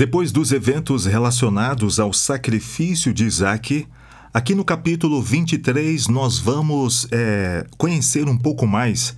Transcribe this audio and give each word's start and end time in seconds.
Depois 0.00 0.32
dos 0.32 0.50
eventos 0.50 1.04
relacionados 1.04 2.00
ao 2.00 2.10
sacrifício 2.10 3.12
de 3.12 3.26
Isaac, 3.26 3.86
aqui 4.32 4.54
no 4.54 4.64
capítulo 4.64 5.20
23 5.20 6.08
nós 6.08 6.38
vamos 6.38 7.06
é, 7.12 7.66
conhecer 7.76 8.26
um 8.26 8.38
pouco 8.38 8.66
mais 8.66 9.14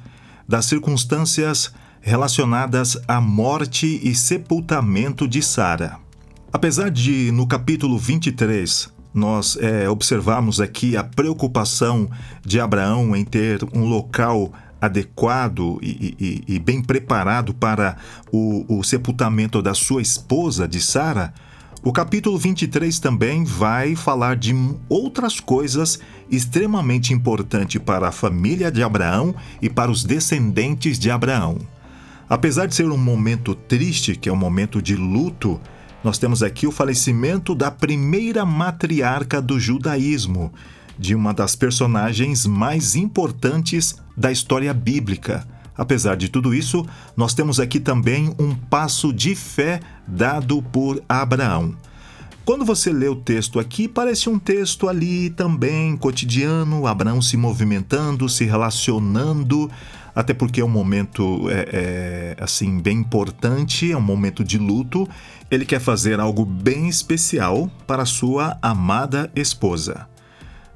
das 0.49 0.65
circunstâncias 0.65 1.73
relacionadas 2.01 2.99
à 3.07 3.21
morte 3.21 4.01
e 4.03 4.13
sepultamento 4.13 5.29
de 5.29 5.41
Sara. 5.41 6.01
Apesar 6.53 6.91
de, 6.91 7.31
no 7.31 7.47
capítulo 7.47 7.97
23, 7.97 8.93
nós 9.15 9.57
é, 9.61 9.89
observarmos 9.89 10.61
aqui 10.61 10.97
a 10.97 11.05
preocupação 11.05 12.11
de 12.45 12.59
Abraão 12.59 13.15
em 13.15 13.25
ter 13.25 13.63
um 13.73 13.85
local 13.85 14.53
adequado 14.83 15.79
e, 15.81 16.17
e, 16.19 16.55
e 16.57 16.59
bem 16.59 16.83
preparado 16.83 17.55
para 17.55 17.97
o, 18.33 18.81
o 18.81 18.83
sepultamento 18.83 19.63
da 19.63 19.75
sua 19.75 20.03
esposa, 20.03 20.67
de 20.67 20.81
Sara, 20.81 21.33
o 21.85 21.93
capítulo 21.93 22.37
23 22.37 22.99
também 22.99 23.45
vai 23.45 23.95
falar 23.95 24.37
de 24.37 24.55
outras 24.89 25.39
coisas 25.39 26.01
extremamente 26.29 27.13
importantes 27.13 27.81
para 27.81 28.09
a 28.09 28.13
família 28.13 28.73
de 28.73 28.83
Abraão 28.83 29.35
e 29.61 29.71
para 29.71 29.91
os 29.91 30.03
descendentes 30.03 30.99
de 30.99 31.11
Abraão. 31.11 31.59
Apesar 32.29 32.67
de 32.67 32.75
ser 32.75 32.87
um 32.87 32.97
momento 32.97 33.55
triste, 33.55 34.17
que 34.17 34.29
é 34.29 34.33
um 34.33 34.37
momento 34.37 34.83
de 34.83 34.97
luto, 34.97 35.61
nós 36.03 36.19
temos 36.19 36.43
aqui 36.43 36.67
o 36.67 36.73
falecimento 36.73 37.55
da 37.55 37.71
primeira 37.71 38.45
matriarca 38.45 39.41
do 39.41 39.61
judaísmo, 39.61 40.53
de 40.99 41.15
uma 41.15 41.33
das 41.33 41.57
personagens 41.57 42.47
mais 42.47 42.95
importantes 42.95 43.97
da 44.17 44.31
história 44.31 44.73
bíblica. 44.73 45.47
Apesar 45.77 46.17
de 46.17 46.29
tudo 46.29 46.55
isso, 46.55 46.87
nós 47.17 47.35
temos 47.35 47.59
aqui 47.59 47.81
também 47.81 48.35
um 48.39 48.55
passo 48.55 49.13
de 49.13 49.35
fé 49.35 49.81
dado 50.07 50.63
por 50.63 51.03
Abraão. 51.09 51.75
Quando 52.45 52.65
você 52.65 52.93
lê 52.93 53.09
o 53.09 53.15
texto 53.15 53.61
aqui, 53.61 53.87
parece 53.87 54.29
um 54.29 54.39
texto 54.39 54.89
ali 54.89 55.31
também 55.31 55.97
cotidiano, 55.97 56.87
Abraão 56.89 57.23
se 57.23 57.37
movimentando, 57.37 58.29
se 58.29 58.45
relacionando, 58.45 59.71
até 60.15 60.35
porque 60.35 60.61
é 60.61 60.65
um 60.65 60.69
momento 60.69 61.49
é, 61.49 61.69
é, 61.73 62.43
assim 62.43 62.81
bem 62.81 62.99
importante, 62.99 63.93
é 63.93 63.97
um 63.97 64.01
momento 64.03 64.43
de 64.43 64.59
luto. 64.59 65.09
Ele 65.51 65.65
quer 65.65 65.81
fazer 65.81 66.19
algo 66.19 66.45
bem 66.45 66.89
especial 66.89 67.71
para 67.87 68.05
sua 68.05 68.59
amada 68.61 69.31
esposa. 69.37 70.12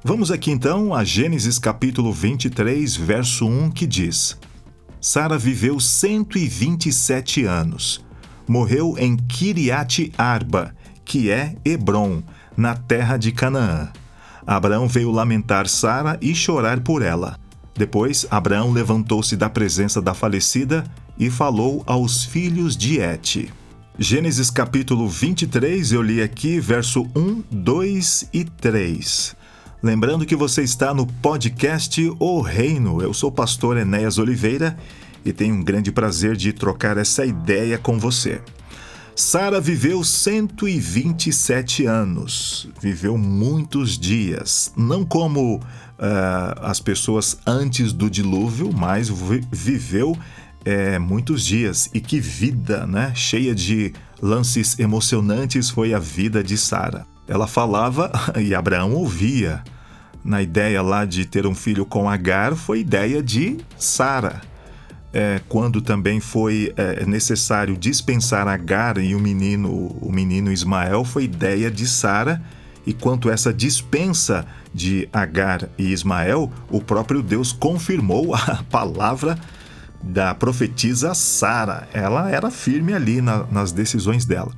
Vamos 0.07 0.31
aqui 0.31 0.51
então 0.51 0.93
a 0.93 1.03
Gênesis 1.03 1.59
capítulo 1.59 2.13
23, 2.13 2.95
verso 2.95 3.45
1, 3.45 3.71
que 3.71 3.85
diz: 3.85 4.37
Sara 5.01 5.37
viveu 5.37 5.81
127 5.81 7.43
anos. 7.43 8.05
Morreu 8.47 8.95
em 8.97 9.17
Kiriat 9.17 10.09
Arba, 10.17 10.73
que 11.03 11.29
é 11.29 11.57
Hebron, 11.65 12.23
na 12.55 12.73
terra 12.73 13.17
de 13.17 13.33
Canaã. 13.33 13.91
Abraão 14.45 14.87
veio 14.87 15.11
lamentar 15.11 15.67
Sara 15.67 16.17
e 16.21 16.33
chorar 16.33 16.79
por 16.79 17.01
ela. 17.01 17.37
Depois, 17.75 18.25
Abraão 18.31 18.71
levantou-se 18.71 19.35
da 19.35 19.49
presença 19.49 20.01
da 20.01 20.13
falecida 20.13 20.85
e 21.19 21.29
falou 21.29 21.83
aos 21.85 22.23
filhos 22.23 22.77
de 22.77 23.01
Et. 23.01 23.49
Gênesis 23.99 24.49
capítulo 24.49 25.09
23, 25.09 25.91
eu 25.91 26.01
li 26.01 26.21
aqui 26.21 26.61
verso 26.61 27.05
1, 27.13 27.43
2 27.51 28.29
e 28.31 28.45
3. 28.45 29.36
Lembrando 29.81 30.25
que 30.25 30.35
você 30.35 30.63
está 30.63 30.91
no 30.91 31.05
podcast 31.05 32.01
O 32.19 32.41
Reino. 32.41 32.99
Eu 32.99 33.13
sou 33.13 33.29
o 33.29 33.31
pastor 33.31 33.77
Enéas 33.77 34.17
Oliveira 34.17 34.75
e 35.23 35.31
tenho 35.31 35.53
um 35.53 35.63
grande 35.63 35.91
prazer 35.91 36.35
de 36.35 36.51
trocar 36.51 36.97
essa 36.97 37.23
ideia 37.23 37.77
com 37.77 37.99
você. 37.99 38.41
Sara 39.15 39.61
viveu 39.61 40.03
127 40.03 41.85
anos, 41.85 42.67
viveu 42.81 43.19
muitos 43.19 43.99
dias, 43.99 44.73
não 44.75 45.05
como 45.05 45.57
uh, 45.57 45.61
as 46.61 46.79
pessoas 46.79 47.37
antes 47.45 47.93
do 47.93 48.09
dilúvio, 48.09 48.71
mas 48.73 49.09
viveu 49.51 50.17
é, 50.65 50.97
muitos 50.97 51.45
dias. 51.45 51.87
E 51.93 51.99
que 51.99 52.19
vida, 52.19 52.87
né? 52.87 53.13
Cheia 53.13 53.53
de 53.53 53.93
lances 54.19 54.79
emocionantes 54.79 55.69
foi 55.69 55.93
a 55.93 55.99
vida 55.99 56.43
de 56.43 56.57
Sara. 56.57 57.05
Ela 57.27 57.47
falava 57.47 58.11
e 58.39 58.55
Abraão 58.55 58.93
ouvia. 58.93 59.63
Na 60.23 60.41
ideia 60.41 60.81
lá 60.81 61.05
de 61.05 61.25
ter 61.25 61.45
um 61.45 61.55
filho 61.55 61.85
com 61.85 62.09
Agar, 62.09 62.55
foi 62.55 62.79
ideia 62.79 63.23
de 63.23 63.57
Sara. 63.77 64.41
É, 65.13 65.39
quando 65.47 65.81
também 65.81 66.19
foi 66.19 66.73
é, 66.75 67.05
necessário 67.05 67.77
dispensar 67.77 68.47
Agar 68.47 68.97
e 68.97 69.15
o 69.15 69.19
menino, 69.19 69.69
o 70.01 70.11
menino 70.11 70.51
Ismael, 70.51 71.03
foi 71.05 71.23
ideia 71.23 71.71
de 71.71 71.87
Sara. 71.87 72.41
E 72.85 72.93
quanto 72.93 73.29
essa 73.29 73.53
dispensa 73.53 74.45
de 74.73 75.09
Agar 75.11 75.69
e 75.77 75.91
Ismael, 75.91 76.51
o 76.69 76.81
próprio 76.81 77.21
Deus 77.21 77.51
confirmou 77.51 78.33
a 78.35 78.63
palavra 78.69 79.37
da 80.01 80.33
profetisa 80.33 81.13
Sara. 81.13 81.87
Ela 81.93 82.29
era 82.29 82.51
firme 82.51 82.93
ali 82.93 83.21
na, 83.21 83.45
nas 83.51 83.71
decisões 83.71 84.25
dela. 84.25 84.51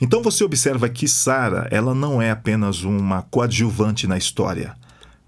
Então 0.00 0.22
você 0.22 0.44
observa 0.44 0.88
que 0.88 1.08
Sara, 1.08 1.68
ela 1.70 1.94
não 1.94 2.20
é 2.20 2.30
apenas 2.30 2.82
uma 2.82 3.22
coadjuvante 3.22 4.06
na 4.06 4.16
história 4.16 4.74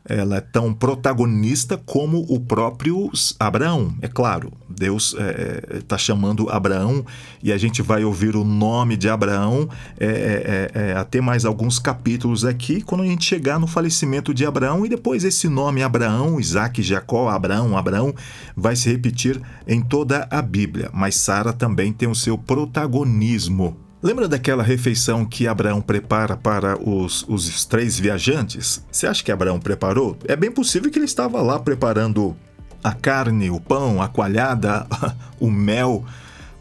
ela 0.08 0.36
é 0.36 0.40
tão 0.40 0.72
protagonista 0.72 1.76
como 1.76 2.24
o 2.28 2.40
próprio 2.40 3.10
Abraão. 3.38 3.94
É 4.00 4.08
claro, 4.08 4.52
Deus 4.68 5.12
está 5.12 5.22
é, 5.22 5.62
é 5.78 5.80
tá 5.80 5.98
chamando 5.98 6.48
Abraão 6.50 7.04
e 7.42 7.52
a 7.52 7.58
gente 7.58 7.82
vai 7.82 8.04
ouvir 8.04 8.36
o 8.36 8.44
nome 8.44 8.96
de 8.96 9.08
Abraão 9.08 9.68
é, 9.98 10.06
é, 10.06 10.10
é, 10.10 10.90
é, 10.90 10.92
até 10.96 11.20
mais 11.20 11.44
alguns 11.44 11.78
capítulos 11.78 12.44
aqui, 12.44 12.80
quando 12.80 13.02
a 13.02 13.06
gente 13.06 13.24
chegar 13.24 13.58
no 13.58 13.66
falecimento 13.66 14.34
de 14.34 14.44
Abraão 14.44 14.84
e 14.84 14.88
depois 14.88 15.24
esse 15.24 15.48
nome 15.48 15.82
Abraão, 15.82 16.40
Isaac, 16.40 16.82
Jacó, 16.82 17.28
Abraão, 17.28 17.76
Abraão, 17.76 18.14
vai 18.56 18.76
se 18.76 18.90
repetir 18.90 19.40
em 19.66 19.80
toda 19.80 20.26
a 20.30 20.42
Bíblia. 20.42 20.90
Mas 20.92 21.16
Sara 21.16 21.52
também 21.52 21.92
tem 21.92 22.08
o 22.08 22.14
seu 22.14 22.36
protagonismo 22.36 23.85
Lembra 24.06 24.28
daquela 24.28 24.62
refeição 24.62 25.24
que 25.24 25.48
Abraão 25.48 25.80
prepara 25.80 26.36
para 26.36 26.80
os, 26.80 27.24
os 27.26 27.64
três 27.64 27.98
viajantes? 27.98 28.80
Você 28.88 29.04
acha 29.04 29.24
que 29.24 29.32
Abraão 29.32 29.58
preparou? 29.58 30.16
É 30.28 30.36
bem 30.36 30.48
possível 30.48 30.92
que 30.92 30.96
ele 30.96 31.06
estava 31.06 31.42
lá 31.42 31.58
preparando 31.58 32.36
a 32.84 32.92
carne, 32.92 33.50
o 33.50 33.58
pão, 33.58 34.00
a 34.00 34.06
coalhada, 34.06 34.86
o 35.40 35.50
mel. 35.50 36.04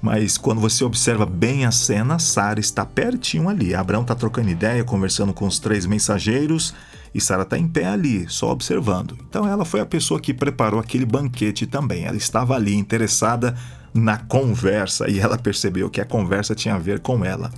Mas 0.02 0.40
quando 0.40 0.60
você 0.60 0.84
observa 0.84 1.24
bem 1.24 1.68
a 1.68 1.72
cena, 1.72 2.18
Sara 2.18 2.60
está 2.60 2.84
pertinho 2.84 3.48
ali. 3.48 3.76
Abraão 3.76 4.02
está 4.02 4.16
trocando 4.16 4.50
ideia, 4.50 4.84
conversando 4.84 5.32
com 5.32 5.46
os 5.46 5.60
três 5.60 5.86
mensageiros 5.86 6.74
e 7.16 7.22
Sara 7.22 7.44
está 7.44 7.58
em 7.58 7.66
pé 7.66 7.86
ali, 7.86 8.26
só 8.28 8.52
observando. 8.52 9.18
Então 9.30 9.48
ela 9.48 9.64
foi 9.64 9.80
a 9.80 9.86
pessoa 9.86 10.20
que 10.20 10.34
preparou 10.34 10.82
aquele 10.82 11.06
banquete 11.06 11.66
também. 11.66 12.04
Ela 12.04 12.18
estava 12.18 12.56
ali 12.56 12.76
interessada 12.76 13.56
na 13.94 14.18
conversa 14.18 15.10
e 15.10 15.22
ela 15.22 15.38
percebeu 15.38 15.90
que 15.90 16.02
a 16.02 16.06
conversa 16.06 16.54
tinha 16.54 16.76
a 16.76 16.78
ver 16.78 17.00
com 17.00 17.24
ela. 17.24 17.50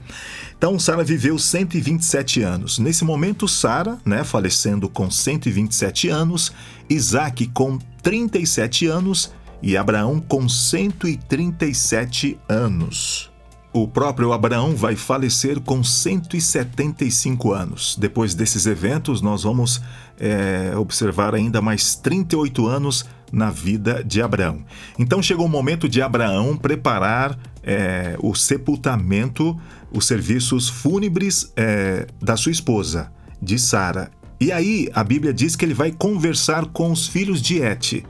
Então 0.55 0.77
Sara 0.77 1.03
viveu 1.03 1.39
127 1.39 2.43
anos. 2.43 2.77
Nesse 2.77 3.03
momento, 3.03 3.47
Sara, 3.47 3.97
né, 4.05 4.23
falecendo 4.23 4.87
com 4.87 5.09
127 5.09 6.07
anos, 6.07 6.53
Isaac 6.87 7.47
com 7.47 7.79
37 8.03 8.85
anos 8.85 9.33
e 9.59 9.75
Abraão 9.75 10.19
com 10.19 10.47
137 10.47 12.39
anos. 12.47 13.31
O 13.79 13.87
próprio 13.87 14.33
Abraão 14.33 14.75
vai 14.75 14.95
falecer 14.95 15.61
com 15.61 15.83
175 15.83 17.53
anos. 17.53 17.95
Depois 17.95 18.33
desses 18.33 18.65
eventos, 18.65 19.21
nós 19.21 19.43
vamos 19.43 19.79
é, 20.19 20.73
observar 20.75 21.35
ainda 21.35 21.61
mais 21.61 21.93
38 21.93 22.65
anos 22.65 23.05
na 23.31 23.51
vida 23.51 24.03
de 24.03 24.19
Abraão. 24.19 24.65
Então 24.97 25.21
chegou 25.21 25.45
o 25.45 25.49
momento 25.49 25.87
de 25.87 26.01
Abraão 26.01 26.57
preparar 26.57 27.37
é, 27.61 28.17
o 28.19 28.33
sepultamento, 28.33 29.55
os 29.91 30.07
serviços 30.07 30.67
fúnebres 30.67 31.53
é, 31.55 32.07
da 32.19 32.35
sua 32.35 32.51
esposa, 32.51 33.11
de 33.39 33.59
Sara. 33.59 34.09
E 34.41 34.51
aí 34.51 34.89
a 34.91 35.03
Bíblia 35.03 35.31
diz 35.31 35.55
que 35.55 35.63
ele 35.63 35.75
vai 35.75 35.91
conversar 35.91 36.65
com 36.65 36.91
os 36.91 37.07
filhos 37.07 37.39
de 37.43 37.61
Et, 37.61 38.03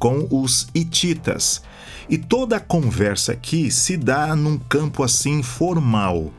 com 0.00 0.26
os 0.32 0.66
Hititas. 0.74 1.62
E 2.08 2.18
toda 2.18 2.56
a 2.56 2.60
conversa 2.60 3.32
aqui 3.32 3.70
se 3.70 3.96
dá 3.96 4.34
num 4.34 4.58
campo 4.58 5.02
assim 5.02 5.42
formal 5.42 6.32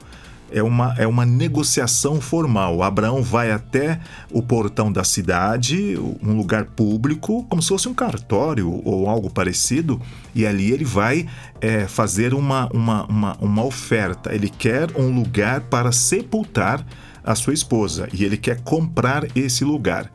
é 0.53 0.61
uma, 0.61 0.93
é 0.97 1.07
uma 1.07 1.25
negociação 1.25 2.21
formal. 2.21 2.83
Abraão 2.83 3.23
vai 3.23 3.51
até 3.51 3.99
o 4.31 4.41
portão 4.41 4.91
da 4.91 5.03
cidade, 5.03 5.97
um 6.21 6.37
lugar 6.37 6.65
público, 6.65 7.43
como 7.49 7.61
se 7.61 7.69
fosse 7.69 7.89
um 7.89 7.93
cartório 7.93 8.69
ou 8.85 9.09
algo 9.09 9.31
parecido, 9.31 9.99
e 10.35 10.45
ali 10.45 10.71
ele 10.71 10.85
vai 10.85 11.27
é, 11.59 11.87
fazer 11.87 12.35
uma, 12.35 12.69
uma, 12.71 13.05
uma, 13.05 13.37
uma 13.41 13.65
oferta. 13.65 14.33
Ele 14.33 14.47
quer 14.47 14.95
um 14.95 15.09
lugar 15.09 15.61
para 15.61 15.91
sepultar 15.91 16.85
a 17.23 17.33
sua 17.33 17.53
esposa 17.53 18.07
e 18.13 18.23
ele 18.23 18.37
quer 18.37 18.61
comprar 18.61 19.25
esse 19.35 19.65
lugar. 19.65 20.11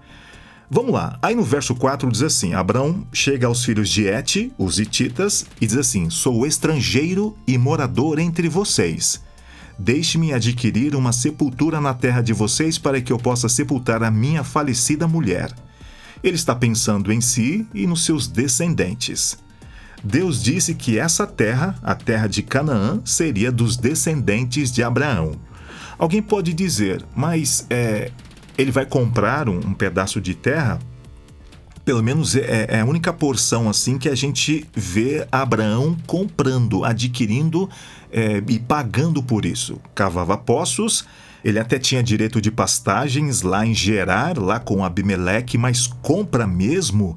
Vamos 0.71 0.93
lá. 0.93 1.19
Aí 1.23 1.35
no 1.35 1.43
verso 1.43 1.75
4 1.75 2.11
diz 2.13 2.23
assim: 2.23 2.55
Abraão 2.55 3.07
chega 3.13 3.47
aos 3.47 3.65
filhos 3.65 3.89
de 3.89 4.07
Et, 4.07 4.53
os 4.59 4.79
hititas, 4.79 5.47
e 5.61 5.67
diz 5.67 5.77
assim: 5.77 6.11
Sou 6.11 6.47
estrangeiro 6.47 7.37
e 7.47 7.57
morador 7.57 8.19
entre 8.19 8.49
vocês 8.49 9.27
Deixe-me 9.79 10.33
adquirir 10.33 10.97
uma 10.97 11.13
sepultura 11.13 11.81
na 11.81 11.95
terra 11.95 12.21
de 12.21 12.33
vocês 12.33 12.77
para 12.79 13.01
que 13.01 13.13
eu 13.13 13.19
possa 13.19 13.49
sepultar 13.49 14.03
a 14.03 14.11
minha 14.11 14.43
falecida 14.43 15.07
mulher. 15.07 15.53
Ele 16.23 16.35
está 16.35 16.53
pensando 16.53 17.13
em 17.13 17.21
si 17.21 17.65
e 17.73 17.87
nos 17.87 18.05
seus 18.05 18.27
descendentes. 18.27 19.39
Deus 20.03 20.43
disse 20.43 20.75
que 20.75 20.99
essa 20.99 21.29
terra, 21.29 21.79
a 21.81 21.95
terra 21.95 22.27
de 22.27 22.43
Canaã, 22.43 23.01
seria 23.05 23.53
dos 23.53 23.77
descendentes 23.77 24.73
de 24.73 24.83
Abraão. 24.83 25.37
Alguém 25.97 26.23
pode 26.23 26.53
dizer, 26.53 27.05
mas 27.15 27.65
é, 27.71 28.11
ele 28.59 28.73
vai 28.73 28.85
comprar 28.85 29.49
um, 29.49 29.59
um 29.59 29.73
pedaço 29.73 30.21
de 30.21 30.35
terra? 30.35 30.81
Pelo 31.85 32.03
menos 32.03 32.37
é, 32.37 32.67
é, 32.69 32.81
a 32.81 32.85
única 32.85 33.13
porção 33.13 33.71
assim 33.71 33.97
que 33.97 34.11
a 34.11 34.15
gente 34.15 34.67
vê 34.75 35.27
Abraão 35.33 35.97
comprando, 36.07 36.85
adquirindo 36.85 37.71
é, 38.13 38.43
e 38.47 38.59
pagando 38.59 39.23
por 39.23 39.47
isso. 39.47 39.81
Cavava 39.95 40.37
poços, 40.37 41.07
ele 41.43 41.59
até 41.59 41.79
tinha 41.79 42.03
direito 42.03 42.43
de 42.43 42.51
pastagens 42.51 43.43
lá 43.43 43.65
em 43.65 43.73
Gerar, 43.73 44.37
lá 44.39 44.59
com 44.59 44.85
Abimeleque, 44.85 45.57
mas 45.57 45.87
compra 45.87 46.47
mesmo, 46.47 47.17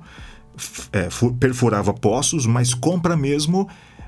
é, 0.94 1.10
perfurava 1.40 1.94
poços, 1.94 2.46
mas 2.46 2.74
compra 2.74 3.18
mesmo. 3.18 3.68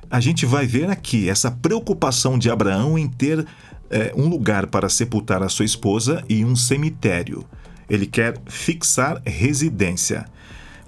A 0.09 0.19
gente 0.19 0.45
vai 0.45 0.67
ver 0.67 0.89
aqui 0.89 1.27
essa 1.27 1.49
preocupação 1.49 2.37
de 2.37 2.49
Abraão 2.49 2.97
em 2.97 3.07
ter 3.09 3.45
é, 3.93 4.11
um 4.15 4.27
lugar 4.27 4.65
para 4.67 4.89
sepultar 4.89 5.43
a 5.43 5.49
sua 5.49 5.65
esposa 5.65 6.23
e 6.27 6.43
um 6.43 6.55
cemitério. 6.55 7.45
Ele 7.87 8.07
quer 8.07 8.41
fixar 8.47 9.21
residência. 9.23 10.25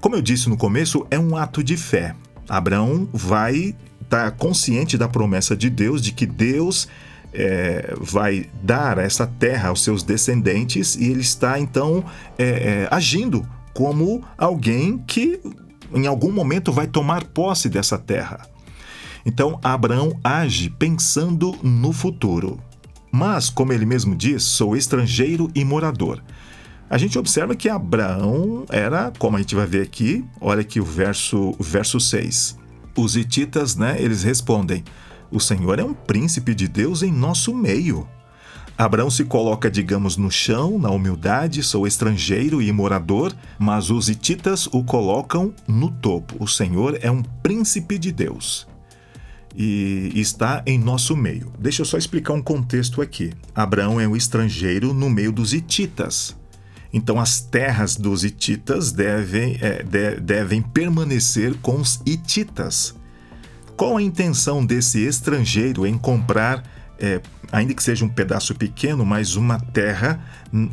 Como 0.02 0.16
eu 0.16 0.22
disse 0.22 0.50
no 0.50 0.58
começo, 0.58 1.06
é 1.12 1.20
um 1.20 1.38
ato 1.38 1.64
de 1.64 1.78
fé. 1.78 2.16
Abraão 2.50 3.08
vai 3.14 3.76
estar 4.02 4.32
tá 4.32 4.32
consciente 4.32 4.98
da 4.98 5.08
promessa 5.08 5.56
de 5.56 5.70
Deus 5.70 6.02
de 6.02 6.12
que 6.12 6.26
Deus 6.26 6.88
é, 7.32 7.94
vai 8.00 8.50
dar 8.64 8.98
essa 8.98 9.28
terra 9.28 9.70
aos 9.70 9.84
seus 9.84 10.02
descendentes 10.02 10.96
e 10.96 11.06
ele 11.06 11.22
está 11.22 11.60
então 11.60 12.04
é, 12.38 12.46
é, 12.46 12.88
agindo 12.90 13.48
como 13.74 14.24
alguém 14.38 14.98
que 15.06 15.40
em 15.94 16.08
algum 16.08 16.32
momento 16.32 16.72
vai 16.72 16.88
tomar 16.88 17.26
posse 17.26 17.70
dessa 17.70 17.98
terra. 17.98 18.48
Então 19.26 19.60
Abraão 19.64 20.18
age 20.24 20.70
pensando 20.70 21.56
no 21.62 21.92
futuro. 21.92 22.60
Mas, 23.18 23.50
como 23.50 23.72
ele 23.72 23.86
mesmo 23.86 24.14
diz, 24.14 24.44
sou 24.44 24.76
estrangeiro 24.76 25.50
e 25.56 25.64
morador. 25.64 26.22
A 26.90 26.98
gente 26.98 27.18
observa 27.18 27.56
que 27.56 27.70
Abraão 27.70 28.66
era, 28.68 29.10
como 29.18 29.38
a 29.38 29.40
gente 29.40 29.56
vai 29.56 29.66
ver 29.66 29.84
aqui, 29.84 30.26
olha 30.42 30.60
aqui 30.60 30.82
o 30.82 30.84
verso, 30.84 31.56
o 31.58 31.64
verso 31.64 31.98
6. 31.98 32.58
Os 32.94 33.16
hititas, 33.16 33.78
né, 33.78 33.96
eles 34.00 34.22
respondem: 34.22 34.84
O 35.32 35.40
Senhor 35.40 35.80
é 35.80 35.84
um 35.86 35.94
príncipe 35.94 36.54
de 36.54 36.68
Deus 36.68 37.04
em 37.04 37.12
nosso 37.14 37.56
meio. 37.56 38.06
Abraão 38.78 39.10
se 39.10 39.24
coloca, 39.24 39.72
digamos, 39.72 40.18
no 40.18 40.30
chão, 40.30 40.78
na 40.78 40.90
humildade, 40.90 41.64
sou 41.64 41.88
estrangeiro 41.88 42.62
e 42.62 42.70
morador, 42.74 43.32
mas 43.58 43.90
os 43.90 44.10
hititas 44.10 44.68
o 44.68 44.84
colocam 44.84 45.54
no 45.66 45.90
topo. 45.90 46.36
O 46.38 46.50
Senhor 46.50 47.00
é 47.02 47.10
um 47.10 47.24
príncipe 47.24 47.98
de 47.98 48.12
Deus 48.12 48.68
e 49.56 50.12
está 50.16 50.62
em 50.66 50.78
nosso 50.78 51.16
meio. 51.16 51.52
Deixa 51.58 51.82
eu 51.82 51.86
só 51.86 51.98
explicar 51.98 52.34
um 52.34 52.42
contexto 52.42 53.02
aqui. 53.02 53.32
Abraão 53.54 54.00
é 54.00 54.08
um 54.08 54.16
estrangeiro 54.16 54.94
no 54.94 55.10
meio 55.10 55.32
dos 55.32 55.54
hititas. 55.54 56.36
Então, 56.92 57.20
as 57.20 57.42
terras 57.42 57.96
dos 57.96 58.24
hititas 58.24 58.92
devem, 58.92 59.58
é, 59.62 59.84
de, 59.84 60.20
devem 60.20 60.62
permanecer 60.62 61.54
com 61.62 61.76
os 61.76 62.02
hititas. 62.06 62.96
Qual 63.76 63.98
a 63.98 64.02
intenção 64.02 64.66
desse 64.66 65.06
estrangeiro 65.06 65.86
em 65.86 65.98
comprar, 65.98 66.64
é, 66.98 67.22
ainda 67.52 67.74
que 67.74 67.84
seja 67.84 68.06
um 68.06 68.10
pedaço 68.10 68.56
pequeno, 68.56 69.06
mas 69.06 69.36
uma 69.36 69.60
terra 69.60 70.22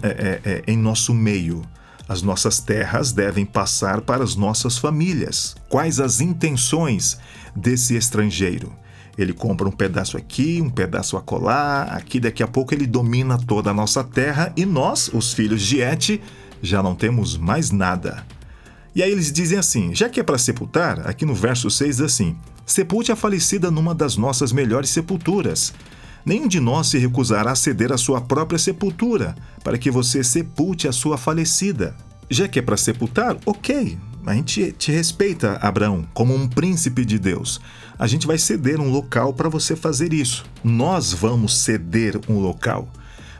é, 0.02 0.08
é, 0.08 0.40
é, 0.44 0.62
em 0.68 0.76
nosso 0.76 1.12
meio? 1.12 1.62
As 2.08 2.22
nossas 2.22 2.60
terras 2.60 3.10
devem 3.12 3.44
passar 3.44 4.00
para 4.02 4.22
as 4.22 4.36
nossas 4.36 4.78
famílias. 4.78 5.56
Quais 5.68 5.98
as 5.98 6.20
intenções 6.20 7.18
desse 7.54 7.96
estrangeiro? 7.96 8.72
Ele 9.16 9.32
compra 9.32 9.68
um 9.68 9.72
pedaço 9.72 10.16
aqui, 10.16 10.60
um 10.62 10.70
pedaço 10.70 11.16
acolá, 11.16 11.82
aqui 11.82 12.18
daqui 12.18 12.42
a 12.42 12.48
pouco 12.48 12.74
ele 12.74 12.86
domina 12.86 13.38
toda 13.38 13.70
a 13.70 13.74
nossa 13.74 14.02
terra 14.02 14.52
e 14.56 14.64
nós, 14.64 15.10
os 15.12 15.32
filhos 15.34 15.62
de 15.62 15.80
Et, 15.80 16.20
já 16.62 16.82
não 16.82 16.94
temos 16.94 17.36
mais 17.36 17.70
nada. 17.70 18.24
E 18.94 19.02
aí 19.02 19.10
eles 19.10 19.32
dizem 19.32 19.58
assim: 19.58 19.94
já 19.94 20.08
que 20.08 20.20
é 20.20 20.22
para 20.22 20.38
sepultar, 20.38 21.06
aqui 21.06 21.26
no 21.26 21.34
verso 21.34 21.70
6 21.70 22.00
assim: 22.00 22.36
sepulte 22.64 23.12
a 23.12 23.16
falecida 23.16 23.70
numa 23.70 23.94
das 23.94 24.16
nossas 24.16 24.52
melhores 24.52 24.90
sepulturas. 24.90 25.74
Nenhum 26.24 26.46
de 26.46 26.60
nós 26.60 26.86
se 26.86 26.98
recusará 26.98 27.50
a 27.50 27.56
ceder 27.56 27.92
a 27.92 27.98
sua 27.98 28.20
própria 28.20 28.58
sepultura, 28.58 29.34
para 29.64 29.76
que 29.76 29.90
você 29.90 30.22
sepulte 30.22 30.86
a 30.86 30.92
sua 30.92 31.18
falecida. 31.18 31.96
Já 32.32 32.48
que 32.48 32.58
é 32.58 32.62
para 32.62 32.78
sepultar, 32.78 33.36
ok, 33.44 33.98
a 34.24 34.32
gente 34.32 34.72
te 34.72 34.90
respeita, 34.90 35.58
Abraão, 35.60 36.08
como 36.14 36.34
um 36.34 36.48
príncipe 36.48 37.04
de 37.04 37.18
Deus. 37.18 37.60
A 37.98 38.06
gente 38.06 38.26
vai 38.26 38.38
ceder 38.38 38.80
um 38.80 38.88
local 38.88 39.34
para 39.34 39.50
você 39.50 39.76
fazer 39.76 40.14
isso. 40.14 40.42
Nós 40.64 41.12
vamos 41.12 41.58
ceder 41.58 42.18
um 42.30 42.38
local. 42.38 42.88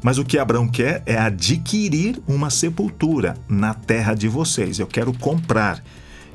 Mas 0.02 0.18
o 0.18 0.24
que 0.26 0.36
Abraão 0.36 0.68
quer 0.68 1.02
é 1.06 1.16
adquirir 1.16 2.20
uma 2.28 2.50
sepultura 2.50 3.34
na 3.48 3.72
terra 3.72 4.12
de 4.12 4.28
vocês. 4.28 4.78
Eu 4.78 4.86
quero 4.86 5.14
comprar. 5.14 5.82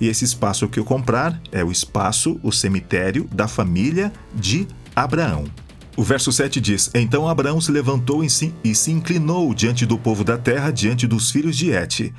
E 0.02 0.08
esse 0.08 0.26
espaço 0.26 0.68
que 0.68 0.80
eu 0.80 0.84
comprar 0.84 1.40
é 1.52 1.64
o 1.64 1.72
espaço, 1.72 2.40
o 2.42 2.52
cemitério 2.52 3.30
da 3.32 3.48
família 3.48 4.12
de 4.34 4.68
Abraão. 4.96 5.46
O 5.96 6.02
verso 6.02 6.32
7 6.32 6.60
diz: 6.60 6.90
Então 6.96 7.30
Abraão 7.30 7.62
se 7.62 7.72
levantou 7.72 8.28
se, 8.28 8.52
e 8.64 8.74
se 8.74 8.90
inclinou 8.90 9.54
diante 9.54 9.86
do 9.86 9.96
povo 9.96 10.24
da 10.24 10.40
terra, 10.40 10.72
diante 10.72 11.06
dos 11.06 11.30
filhos 11.30 11.56
de 11.56 11.70
Et, 11.70 12.12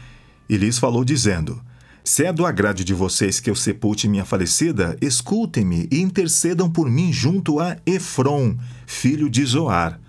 e 0.48 0.56
lhes 0.56 0.78
falou, 0.78 1.04
dizendo: 1.04 1.60
se 2.04 2.24
é 2.24 2.32
do 2.32 2.46
agrado 2.46 2.82
de 2.82 2.94
vocês 2.94 3.38
que 3.38 3.50
eu 3.50 3.54
sepulte 3.54 4.08
minha 4.08 4.24
falecida, 4.24 4.96
escutem-me 5.00 5.86
e 5.92 6.00
intercedam 6.00 6.70
por 6.70 6.90
mim 6.90 7.12
junto 7.12 7.60
a 7.60 7.76
Efron, 7.84 8.56
filho 8.86 9.28
de 9.28 9.44
Zoar. 9.44 10.00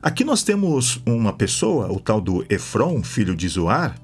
Aqui 0.00 0.22
nós 0.22 0.44
temos 0.44 1.02
uma 1.04 1.32
pessoa, 1.32 1.90
o 1.90 1.98
tal 1.98 2.20
do 2.20 2.46
Efron, 2.48 3.02
filho 3.02 3.34
de 3.34 3.48
Zoar, 3.48 3.96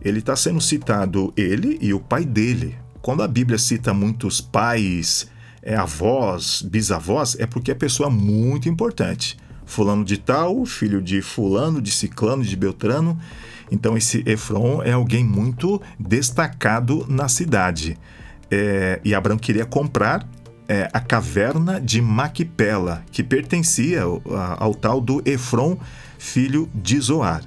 ele 0.00 0.20
está 0.20 0.34
sendo 0.34 0.60
citado 0.60 1.32
ele 1.36 1.78
e 1.82 1.92
o 1.92 2.00
pai 2.00 2.24
dele. 2.24 2.78
Quando 3.02 3.22
a 3.22 3.28
Bíblia 3.28 3.58
cita 3.58 3.92
muitos 3.92 4.40
pais, 4.40 5.28
é, 5.62 5.76
avós, 5.76 6.62
bisavós, 6.62 7.36
é 7.38 7.46
porque 7.46 7.70
é 7.70 7.74
pessoa 7.74 8.08
muito 8.08 8.70
importante. 8.70 9.36
Fulano 9.70 10.04
de 10.04 10.18
tal, 10.18 10.66
filho 10.66 11.00
de 11.00 11.22
fulano, 11.22 11.80
de 11.80 11.92
ciclano, 11.92 12.42
de 12.42 12.56
beltrano. 12.56 13.16
Então, 13.70 13.96
esse 13.96 14.24
Efron 14.26 14.82
é 14.82 14.90
alguém 14.90 15.24
muito 15.24 15.80
destacado 15.96 17.06
na 17.08 17.28
cidade. 17.28 17.96
É, 18.50 19.00
e 19.04 19.14
Abraão 19.14 19.38
queria 19.38 19.64
comprar 19.64 20.28
é, 20.68 20.88
a 20.92 20.98
caverna 20.98 21.80
de 21.80 22.02
Maquipela, 22.02 23.04
que 23.12 23.22
pertencia 23.22 24.02
ao, 24.02 24.20
ao 24.58 24.74
tal 24.74 25.00
do 25.00 25.22
Efron, 25.24 25.78
filho 26.18 26.68
de 26.74 26.98
Zoar. 26.98 27.44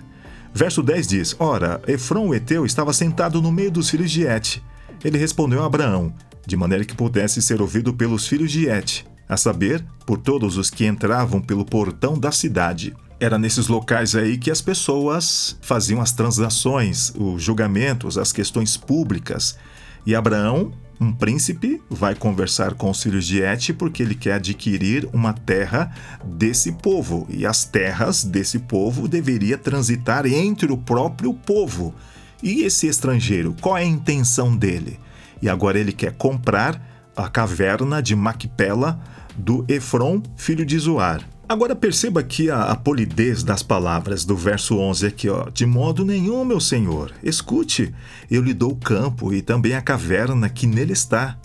Verso 0.53 0.81
10 0.81 1.07
diz: 1.07 1.35
Ora, 1.39 1.81
Efron 1.87 2.29
o 2.29 2.33
Eteu 2.33 2.65
estava 2.65 2.93
sentado 2.93 3.41
no 3.41 3.51
meio 3.51 3.69
dos 3.69 3.89
filhos 3.89 4.09
de 4.09 4.25
Et. 4.25 4.61
Ele 5.03 5.17
respondeu 5.17 5.61
a 5.61 5.65
Abraão, 5.65 6.13
de 6.47 6.55
maneira 6.55 6.85
que 6.85 6.95
pudesse 6.95 7.41
ser 7.41 7.61
ouvido 7.61 7.93
pelos 7.93 8.27
filhos 8.27 8.49
de 8.49 8.69
Et, 8.69 9.05
a 9.27 9.37
saber, 9.37 9.83
por 10.05 10.17
todos 10.17 10.57
os 10.57 10.69
que 10.69 10.85
entravam 10.85 11.41
pelo 11.41 11.65
portão 11.65 12.17
da 12.17 12.31
cidade. 12.31 12.93
Era 13.19 13.37
nesses 13.37 13.67
locais 13.67 14.15
aí 14.15 14.37
que 14.37 14.51
as 14.51 14.61
pessoas 14.61 15.57
faziam 15.61 16.01
as 16.01 16.11
transações, 16.11 17.13
os 17.15 17.41
julgamentos, 17.41 18.17
as 18.17 18.31
questões 18.31 18.75
públicas. 18.75 19.57
E 20.05 20.13
Abraão, 20.13 20.73
um 20.99 21.13
príncipe, 21.13 21.81
vai 21.89 22.15
conversar 22.15 22.73
com 22.73 22.89
os 22.89 23.01
filhos 23.01 23.25
de 23.25 23.41
Et 23.41 23.73
porque 23.73 24.03
ele 24.03 24.15
quer 24.15 24.33
adquirir 24.33 25.07
uma 25.13 25.31
terra 25.31 25.91
desse 26.23 26.73
povo. 26.73 27.25
E 27.29 27.45
as 27.45 27.63
terras 27.63 28.23
desse 28.23 28.59
povo 28.59 29.07
deveria 29.07 29.57
transitar 29.57 30.25
entre 30.25 30.71
o 30.71 30.77
próprio 30.77 31.33
povo. 31.33 31.95
E 32.41 32.63
esse 32.63 32.87
estrangeiro, 32.87 33.55
qual 33.61 33.77
é 33.77 33.83
a 33.83 33.85
intenção 33.85 34.55
dele? 34.55 34.99
E 35.41 35.47
agora 35.47 35.79
ele 35.79 35.93
quer 35.93 36.13
comprar 36.13 36.92
a 37.15 37.27
caverna 37.29 38.01
de 38.01 38.15
Macpela 38.15 38.99
do 39.35 39.65
Efron, 39.67 40.21
filho 40.35 40.65
de 40.65 40.77
Zoar. 40.77 41.21
Agora 41.47 41.75
perceba 41.75 42.21
aqui 42.21 42.49
a, 42.49 42.63
a, 42.63 42.75
polidez 42.75 43.43
das 43.43 43.61
palavras 43.61 44.23
do 44.23 44.35
verso 44.35 44.77
11 44.77 45.05
aqui, 45.05 45.29
ó. 45.29 45.49
De 45.49 45.65
modo 45.65 46.05
nenhum, 46.05 46.45
meu 46.45 46.59
senhor. 46.59 47.11
Escute, 47.21 47.93
eu 48.31 48.41
lhe 48.41 48.53
dou 48.53 48.71
o 48.71 48.75
campo 48.75 49.33
e 49.33 49.41
também 49.41 49.73
a 49.75 49.81
caverna 49.81 50.49
que 50.49 50.65
nele 50.65 50.93
está. 50.93 51.37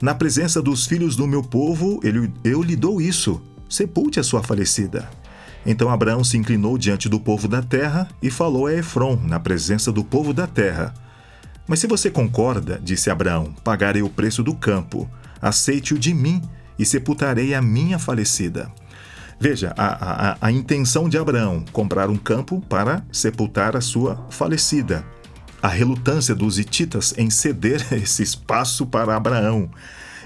Na 0.00 0.14
presença 0.14 0.60
dos 0.62 0.86
filhos 0.86 1.14
do 1.14 1.26
meu 1.26 1.42
povo, 1.42 2.00
eu, 2.02 2.28
eu 2.42 2.62
lhe 2.62 2.74
dou 2.74 3.00
isso. 3.00 3.40
Sepulte 3.68 4.18
a 4.18 4.24
sua 4.24 4.42
falecida. 4.42 5.08
Então 5.64 5.90
Abraão 5.90 6.24
se 6.24 6.36
inclinou 6.36 6.76
diante 6.76 7.08
do 7.08 7.20
povo 7.20 7.46
da 7.46 7.62
terra 7.62 8.08
e 8.20 8.30
falou 8.30 8.66
a 8.66 8.74
Efron, 8.74 9.16
na 9.16 9.38
presença 9.38 9.92
do 9.92 10.02
povo 10.02 10.32
da 10.32 10.46
terra. 10.46 10.92
Mas 11.66 11.78
se 11.78 11.86
você 11.86 12.10
concorda, 12.10 12.80
disse 12.82 13.10
Abraão, 13.10 13.54
pagarei 13.64 14.02
o 14.02 14.10
preço 14.10 14.42
do 14.42 14.54
campo. 14.54 15.08
Aceite-o 15.40 15.98
de 15.98 16.12
mim 16.12 16.42
e 16.78 16.84
sepultarei 16.84 17.54
a 17.54 17.62
minha 17.62 17.98
falecida. 17.98 18.70
Veja, 19.38 19.74
a, 19.76 20.30
a, 20.32 20.36
a 20.40 20.52
intenção 20.52 21.08
de 21.08 21.18
Abraão: 21.18 21.64
comprar 21.72 22.08
um 22.08 22.16
campo 22.16 22.60
para 22.68 23.04
sepultar 23.10 23.76
a 23.76 23.80
sua 23.80 24.26
falecida. 24.30 25.04
A 25.60 25.68
relutância 25.68 26.34
dos 26.34 26.58
hititas 26.58 27.14
em 27.16 27.30
ceder 27.30 27.84
esse 27.92 28.22
espaço 28.22 28.86
para 28.86 29.16
Abraão. 29.16 29.70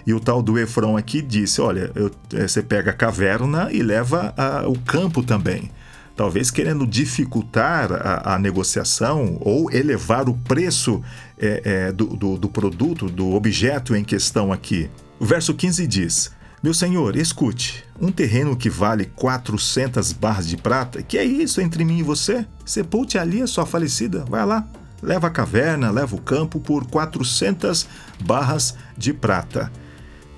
E 0.06 0.14
o 0.14 0.20
tal 0.20 0.42
do 0.42 0.58
Efron 0.58 0.96
aqui 0.96 1.20
disse: 1.22 1.60
Olha, 1.60 1.90
eu, 1.94 2.10
eh, 2.34 2.46
você 2.46 2.62
pega 2.62 2.90
a 2.90 2.94
caverna 2.94 3.70
e 3.72 3.82
leva 3.82 4.34
a, 4.36 4.68
o 4.68 4.78
campo 4.78 5.22
também. 5.22 5.70
Talvez 6.16 6.50
querendo 6.50 6.86
dificultar 6.86 7.92
a, 7.92 8.34
a 8.34 8.38
negociação 8.38 9.36
ou 9.40 9.70
elevar 9.70 10.28
o 10.28 10.34
preço 10.34 11.02
é, 11.38 11.62
é, 11.64 11.92
do, 11.92 12.06
do, 12.06 12.38
do 12.38 12.48
produto, 12.48 13.06
do 13.06 13.34
objeto 13.34 13.94
em 13.94 14.02
questão 14.02 14.50
aqui. 14.50 14.90
O 15.20 15.26
verso 15.26 15.52
15 15.52 15.86
diz: 15.86 16.30
meu 16.62 16.72
senhor, 16.72 17.16
escute, 17.16 17.84
um 18.00 18.10
terreno 18.10 18.56
que 18.56 18.70
vale 18.70 19.04
400 19.14 20.12
barras 20.12 20.48
de 20.48 20.56
prata, 20.56 21.02
que 21.02 21.18
é 21.18 21.24
isso 21.24 21.60
entre 21.60 21.84
mim 21.84 21.98
e 21.98 22.02
você? 22.02 22.46
Sepulte 22.64 23.18
ali 23.18 23.42
a 23.42 23.46
sua 23.46 23.66
falecida, 23.66 24.24
vai 24.24 24.44
lá, 24.44 24.66
leva 25.02 25.26
a 25.26 25.30
caverna, 25.30 25.90
leva 25.90 26.16
o 26.16 26.20
campo 26.20 26.58
por 26.58 26.86
400 26.86 27.86
barras 28.20 28.74
de 28.96 29.12
prata. 29.12 29.70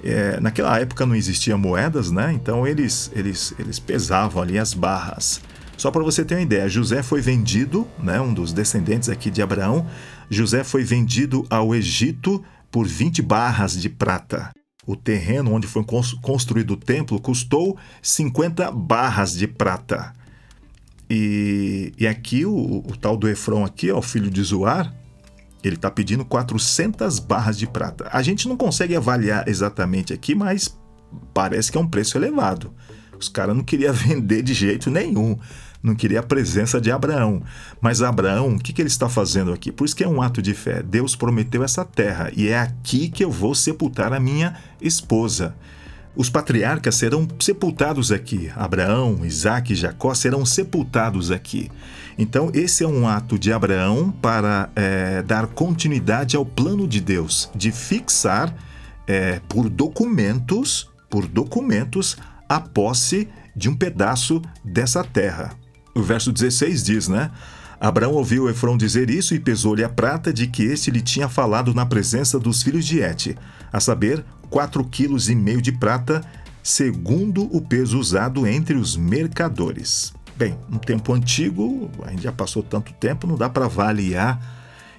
É, 0.02 0.38
naquela 0.40 0.78
época 0.78 1.06
não 1.06 1.14
existia 1.14 1.56
moedas, 1.56 2.10
né? 2.10 2.32
Então 2.32 2.66
eles, 2.66 3.10
eles, 3.14 3.54
eles 3.58 3.78
pesavam 3.78 4.42
ali 4.42 4.58
as 4.58 4.74
barras. 4.74 5.40
Só 5.78 5.90
para 5.90 6.02
você 6.02 6.22
ter 6.22 6.34
uma 6.34 6.42
ideia, 6.42 6.68
José 6.68 7.02
foi 7.02 7.22
vendido, 7.22 7.88
né, 7.98 8.20
um 8.20 8.34
dos 8.34 8.52
descendentes 8.52 9.08
aqui 9.08 9.30
de 9.30 9.40
Abraão, 9.40 9.86
José 10.28 10.62
foi 10.62 10.84
vendido 10.84 11.46
ao 11.48 11.74
Egito 11.74 12.44
por 12.70 12.86
20 12.86 13.22
barras 13.22 13.80
de 13.80 13.88
prata 13.88 14.50
o 14.88 14.96
terreno 14.96 15.52
onde 15.52 15.66
foi 15.66 15.84
construído 16.22 16.70
o 16.70 16.76
templo 16.76 17.20
custou 17.20 17.76
50 18.00 18.72
barras 18.72 19.34
de 19.34 19.46
prata. 19.46 20.14
E, 21.10 21.92
e 21.98 22.06
aqui 22.06 22.46
o, 22.46 22.78
o, 22.78 22.96
tal 22.96 23.14
do 23.14 23.28
Efron 23.28 23.66
aqui, 23.66 23.90
ó, 23.90 23.98
o 23.98 24.02
filho 24.02 24.30
de 24.30 24.42
Zoar, 24.42 24.94
ele 25.62 25.76
está 25.76 25.90
pedindo 25.90 26.24
400 26.24 27.18
barras 27.18 27.58
de 27.58 27.66
prata. 27.66 28.08
A 28.10 28.22
gente 28.22 28.48
não 28.48 28.56
consegue 28.56 28.96
avaliar 28.96 29.46
exatamente 29.46 30.14
aqui, 30.14 30.34
mas 30.34 30.74
parece 31.34 31.70
que 31.70 31.76
é 31.76 31.80
um 31.82 31.86
preço 31.86 32.16
elevado. 32.16 32.72
Os 33.20 33.28
caras 33.28 33.54
não 33.54 33.62
queriam 33.62 33.92
vender 33.92 34.40
de 34.40 34.54
jeito 34.54 34.90
nenhum 34.90 35.38
não 35.82 35.94
queria 35.94 36.20
a 36.20 36.22
presença 36.22 36.80
de 36.80 36.90
Abraão. 36.90 37.42
Mas 37.80 38.02
Abraão, 38.02 38.54
o 38.54 38.58
que, 38.58 38.72
que 38.72 38.82
ele 38.82 38.88
está 38.88 39.08
fazendo 39.08 39.52
aqui? 39.52 39.70
Por 39.70 39.84
isso 39.84 39.96
que 39.96 40.04
é 40.04 40.08
um 40.08 40.20
ato 40.20 40.42
de 40.42 40.54
fé. 40.54 40.82
Deus 40.82 41.14
prometeu 41.14 41.62
essa 41.62 41.84
terra 41.84 42.30
e 42.36 42.48
é 42.48 42.58
aqui 42.58 43.08
que 43.08 43.24
eu 43.24 43.30
vou 43.30 43.54
sepultar 43.54 44.12
a 44.12 44.20
minha 44.20 44.56
esposa. 44.80 45.54
Os 46.16 46.28
patriarcas 46.28 46.96
serão 46.96 47.28
sepultados 47.38 48.10
aqui. 48.10 48.50
Abraão, 48.56 49.24
Isaac 49.24 49.72
e 49.72 49.76
Jacó 49.76 50.12
serão 50.14 50.44
sepultados 50.44 51.30
aqui. 51.30 51.70
Então, 52.18 52.50
esse 52.52 52.82
é 52.82 52.88
um 52.88 53.06
ato 53.06 53.38
de 53.38 53.52
Abraão 53.52 54.10
para 54.10 54.68
é, 54.74 55.22
dar 55.22 55.46
continuidade 55.46 56.34
ao 56.34 56.44
plano 56.44 56.88
de 56.88 57.00
Deus, 57.00 57.48
de 57.54 57.70
fixar 57.70 58.52
é, 59.06 59.40
por 59.48 59.68
documentos, 59.68 60.90
por 61.08 61.24
documentos, 61.28 62.16
a 62.48 62.58
posse 62.58 63.28
de 63.54 63.68
um 63.68 63.76
pedaço 63.76 64.42
dessa 64.64 65.04
terra. 65.04 65.52
O 65.98 66.02
verso 66.02 66.30
16 66.30 66.84
diz, 66.84 67.08
né? 67.08 67.28
Abraão 67.80 68.12
ouviu 68.12 68.48
Efron 68.48 68.76
dizer 68.76 69.10
isso 69.10 69.34
e 69.34 69.40
pesou-lhe 69.40 69.82
a 69.82 69.88
prata 69.88 70.32
de 70.32 70.46
que 70.46 70.62
este 70.62 70.92
lhe 70.92 71.00
tinha 71.00 71.28
falado 71.28 71.74
na 71.74 71.84
presença 71.84 72.38
dos 72.38 72.62
filhos 72.62 72.86
de 72.86 73.00
Et, 73.00 73.36
a 73.72 73.80
saber, 73.80 74.24
quatro 74.48 74.84
quilos 74.84 75.28
e 75.28 75.34
meio 75.34 75.60
de 75.60 75.72
prata, 75.72 76.20
segundo 76.62 77.48
o 77.52 77.60
peso 77.60 77.98
usado 77.98 78.46
entre 78.46 78.76
os 78.76 78.96
mercadores. 78.96 80.12
Bem, 80.36 80.56
no 80.68 80.78
tempo 80.78 81.12
antigo, 81.12 81.90
a 82.04 82.10
gente 82.10 82.22
já 82.22 82.32
passou 82.32 82.62
tanto 82.62 82.92
tempo, 82.92 83.26
não 83.26 83.34
dá 83.34 83.48
para 83.48 83.64
avaliar 83.64 84.40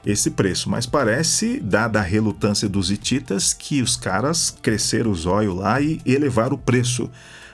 esse 0.06 0.32
preço, 0.32 0.70
mas 0.70 0.86
parece, 0.86 1.62
dada 1.62 2.00
a 2.00 2.04
relutância 2.04 2.68
dos 2.68 2.92
hititas, 2.92 3.54
que 3.54 3.82
os 3.82 3.96
caras 3.96 4.54
cresceram 4.62 5.12
os 5.12 5.26
olhos 5.26 5.56
lá 5.56 5.80
e 5.80 6.02
elevaram 6.06 6.56
o 6.56 6.60
preço 6.60 7.10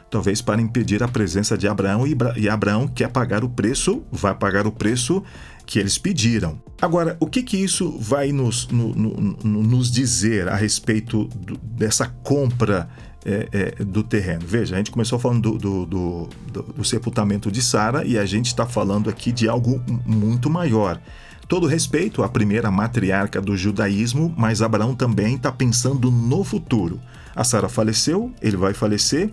talvez 0.10 0.42
para 0.42 0.62
impedir 0.62 1.04
a 1.04 1.08
presença 1.08 1.58
de 1.58 1.68
Abraão, 1.68 2.04
e 2.38 2.50
Abraão 2.50 2.88
quer 2.88 3.10
pagar 3.10 3.44
o 3.44 3.50
preço, 3.50 4.04
vai 4.12 4.34
pagar 4.34 4.66
o 4.68 4.72
preço 4.72 5.24
que 5.66 5.80
eles 5.80 5.98
pediram. 5.98 6.62
Agora, 6.82 7.18
o 7.20 7.26
que, 7.26 7.42
que 7.42 7.58
isso 7.58 7.98
vai 8.00 8.32
nos, 8.32 8.68
no, 8.68 8.94
no, 8.94 9.64
nos 9.64 9.92
dizer 9.92 10.48
a 10.48 10.56
respeito 10.56 11.26
do, 11.26 11.58
dessa 11.58 12.08
compra 12.24 12.88
é, 13.26 13.50
é, 13.52 13.84
do 13.84 14.04
terreno? 14.04 14.44
Veja, 14.46 14.76
a 14.76 14.78
gente 14.78 14.92
começou 14.92 15.18
falando 15.18 15.58
do, 15.58 15.86
do, 15.86 16.30
do, 16.52 16.64
do 16.64 16.84
sepultamento 16.84 17.52
de 17.52 17.62
Sara 17.62 18.06
e 18.06 18.18
a 18.18 18.26
gente 18.26 18.48
está 18.48 18.66
falando 18.66 19.10
aqui 19.10 19.32
de 19.32 19.50
algo 19.50 19.82
muito 20.06 20.50
maior. 20.50 21.00
Todo 21.48 21.68
respeito 21.68 22.24
à 22.24 22.30
primeira 22.30 22.72
matriarca 22.72 23.40
do 23.40 23.56
judaísmo, 23.56 24.34
mas 24.36 24.62
Abraão 24.62 24.96
também 24.96 25.36
está 25.36 25.52
pensando 25.52 26.10
no 26.10 26.44
futuro. 26.44 27.00
A 27.36 27.44
Sara 27.44 27.70
faleceu, 27.70 28.34
ele 28.42 28.58
vai 28.58 28.74
falecer, 28.74 29.32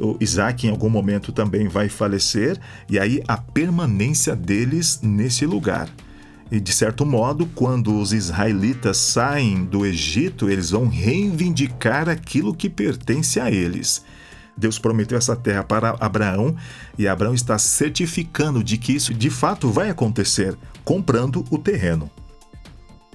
o 0.00 0.16
Isaac 0.20 0.66
em 0.66 0.70
algum 0.70 0.88
momento 0.88 1.30
também 1.30 1.68
vai 1.68 1.88
falecer, 1.88 2.58
e 2.88 2.98
aí 2.98 3.22
a 3.28 3.36
permanência 3.36 4.34
deles 4.34 5.00
nesse 5.02 5.44
lugar. 5.46 5.88
E 6.50 6.58
de 6.58 6.72
certo 6.72 7.06
modo, 7.06 7.46
quando 7.54 7.96
os 7.96 8.12
israelitas 8.12 8.96
saem 8.96 9.64
do 9.64 9.86
Egito, 9.86 10.50
eles 10.50 10.70
vão 10.70 10.88
reivindicar 10.88 12.08
aquilo 12.08 12.54
que 12.54 12.68
pertence 12.68 13.38
a 13.38 13.50
eles. 13.50 14.04
Deus 14.56 14.78
prometeu 14.78 15.16
essa 15.16 15.36
terra 15.36 15.62
para 15.62 15.96
Abraão 16.00 16.56
e 16.98 17.06
Abraão 17.06 17.34
está 17.34 17.56
certificando 17.56 18.64
de 18.64 18.76
que 18.76 18.92
isso 18.92 19.14
de 19.14 19.30
fato 19.30 19.70
vai 19.70 19.90
acontecer, 19.90 20.56
comprando 20.84 21.44
o 21.50 21.56
terreno. 21.56 22.10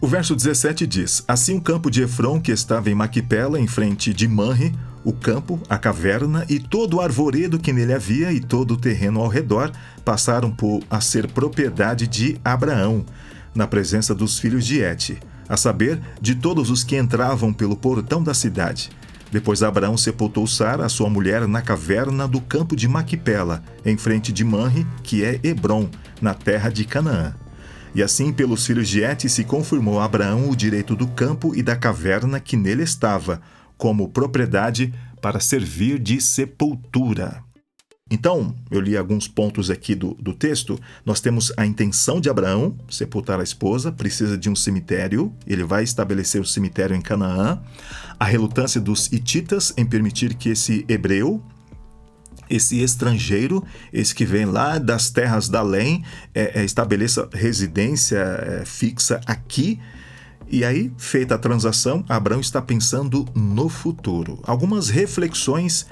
O 0.02 0.08
verso 0.08 0.36
17 0.36 0.88
diz: 0.88 1.24
Assim 1.28 1.58
o 1.58 1.62
campo 1.62 1.92
de 1.92 2.04
Efron, 2.04 2.40
que 2.40 2.52
estava 2.52 2.90
em 2.90 2.96
Maquipela, 2.96 3.60
em 3.60 3.68
frente 3.68 4.14
de 4.14 4.28
Manre, 4.28 4.74
o 5.06 5.14
campo, 5.14 5.62
a 5.70 5.78
caverna 5.78 6.44
e 6.50 6.60
todo 6.60 6.96
o 6.98 7.02
arvoredo 7.02 7.60
que 7.60 7.72
nele 7.72 7.94
havia 7.94 8.34
e 8.34 8.40
todo 8.40 8.74
o 8.74 8.78
terreno 8.78 9.22
ao 9.22 9.28
redor 9.28 9.72
passaram 10.04 10.50
por 10.50 10.84
a 10.90 11.00
ser 11.00 11.28
propriedade 11.28 12.08
de 12.08 12.38
Abraão, 12.44 13.06
na 13.54 13.68
presença 13.68 14.16
dos 14.16 14.40
filhos 14.40 14.66
de 14.66 14.82
Et, 14.82 15.20
a 15.48 15.56
saber, 15.56 16.02
de 16.20 16.34
todos 16.34 16.72
os 16.72 16.84
que 16.84 16.98
entravam 16.98 17.54
pelo 17.54 17.78
portão 17.78 18.24
da 18.24 18.34
cidade. 18.34 18.90
Depois 19.32 19.62
Abraão 19.62 19.96
sepultou 19.96 20.48
Sara, 20.48 20.90
sua 20.90 21.10
mulher, 21.10 21.48
na 21.48 21.62
caverna 21.62 22.28
do 22.28 22.42
campo 22.42 22.76
de 22.76 22.88
Maquipela, 22.88 23.62
em 23.86 23.98
frente 23.98 24.34
de 24.34 24.44
Manre, 24.44 24.88
que 25.04 25.24
é 25.24 25.40
Hebron, 25.44 25.88
na 26.20 26.34
terra 26.34 26.70
de 26.70 26.84
Canaã. 26.84 27.36
E 27.94 28.02
assim, 28.02 28.34
pelos 28.34 28.66
filhos 28.66 28.90
de 28.90 29.04
Et, 29.04 29.30
se 29.30 29.44
confirmou 29.44 30.00
a 30.00 30.06
Abraão 30.06 30.50
o 30.50 30.56
direito 30.56 30.96
do 30.96 31.08
campo 31.08 31.56
e 31.56 31.62
da 31.62 31.76
caverna 31.76 32.40
que 32.40 32.58
nele 32.58 32.84
estava, 32.84 33.42
como 33.78 34.10
propriedade 34.10 34.94
para 35.22 35.40
servir 35.40 36.00
de 36.00 36.22
sepultura. 36.22 37.44
Então, 38.12 38.56
eu 38.70 38.80
li 38.80 38.96
alguns 38.96 39.28
pontos 39.28 39.72
aqui 39.72 39.96
do, 39.96 40.14
do 40.14 40.32
texto. 40.32 40.80
Nós 41.04 41.20
temos 41.20 41.52
a 41.58 41.66
intenção 41.66 42.22
de 42.22 42.30
Abraão 42.30 42.78
sepultar 42.88 43.40
a 43.40 43.44
esposa, 43.44 43.92
precisa 43.92 44.38
de 44.38 44.48
um 44.48 44.56
cemitério, 44.56 45.34
ele 45.48 45.64
vai 45.64 45.84
estabelecer 45.84 46.40
o 46.40 46.46
cemitério 46.46 46.96
em 46.96 47.02
Canaã. 47.02 47.60
A 48.20 48.26
relutância 48.26 48.80
dos 48.80 49.12
hititas 49.12 49.74
em 49.76 49.84
permitir 49.84 50.36
que 50.36 50.50
esse 50.50 50.86
hebreu, 50.88 51.44
esse 52.48 52.80
estrangeiro, 52.80 53.64
esse 53.92 54.14
que 54.14 54.24
vem 54.24 54.46
lá 54.46 54.78
das 54.78 55.10
terras 55.10 55.50
da 55.50 55.62
além, 55.62 56.04
é, 56.32 56.62
é, 56.62 56.64
estabeleça 56.64 57.28
residência 57.34 58.20
é, 58.20 58.66
fixa 58.66 59.20
aqui. 59.26 59.80
E 60.50 60.64
aí, 60.64 60.92
feita 60.98 61.36
a 61.36 61.38
transação, 61.38 62.06
Abraão 62.08 62.40
está 62.40 62.62
pensando 62.62 63.26
no 63.34 63.68
futuro. 63.68 64.40
Algumas 64.44 64.90
reflexões 64.90 65.88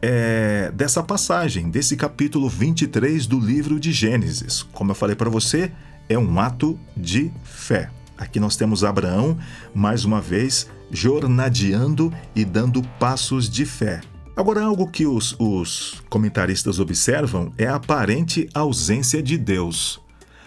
é, 0.00 0.70
dessa 0.74 1.02
passagem, 1.02 1.70
desse 1.70 1.96
capítulo 1.96 2.48
23 2.48 3.26
do 3.26 3.40
livro 3.40 3.80
de 3.80 3.92
Gênesis. 3.92 4.62
Como 4.62 4.92
eu 4.92 4.94
falei 4.94 5.16
para 5.16 5.28
você, 5.28 5.72
é 6.08 6.16
um 6.16 6.38
ato 6.38 6.78
de 6.96 7.32
fé. 7.42 7.90
Aqui 8.16 8.40
nós 8.40 8.56
temos 8.56 8.84
Abraão, 8.84 9.36
mais 9.74 10.04
uma 10.04 10.20
vez, 10.20 10.68
jornadeando 10.90 12.12
e 12.34 12.44
dando 12.44 12.82
passos 12.98 13.50
de 13.50 13.66
fé. 13.66 14.00
Agora, 14.36 14.62
algo 14.62 14.86
que 14.86 15.06
os, 15.06 15.34
os 15.38 16.02
comentaristas 16.08 16.78
observam 16.78 17.52
é 17.58 17.66
a 17.66 17.76
aparente 17.76 18.48
ausência 18.54 19.22
de 19.22 19.36
Deus. 19.36 20.00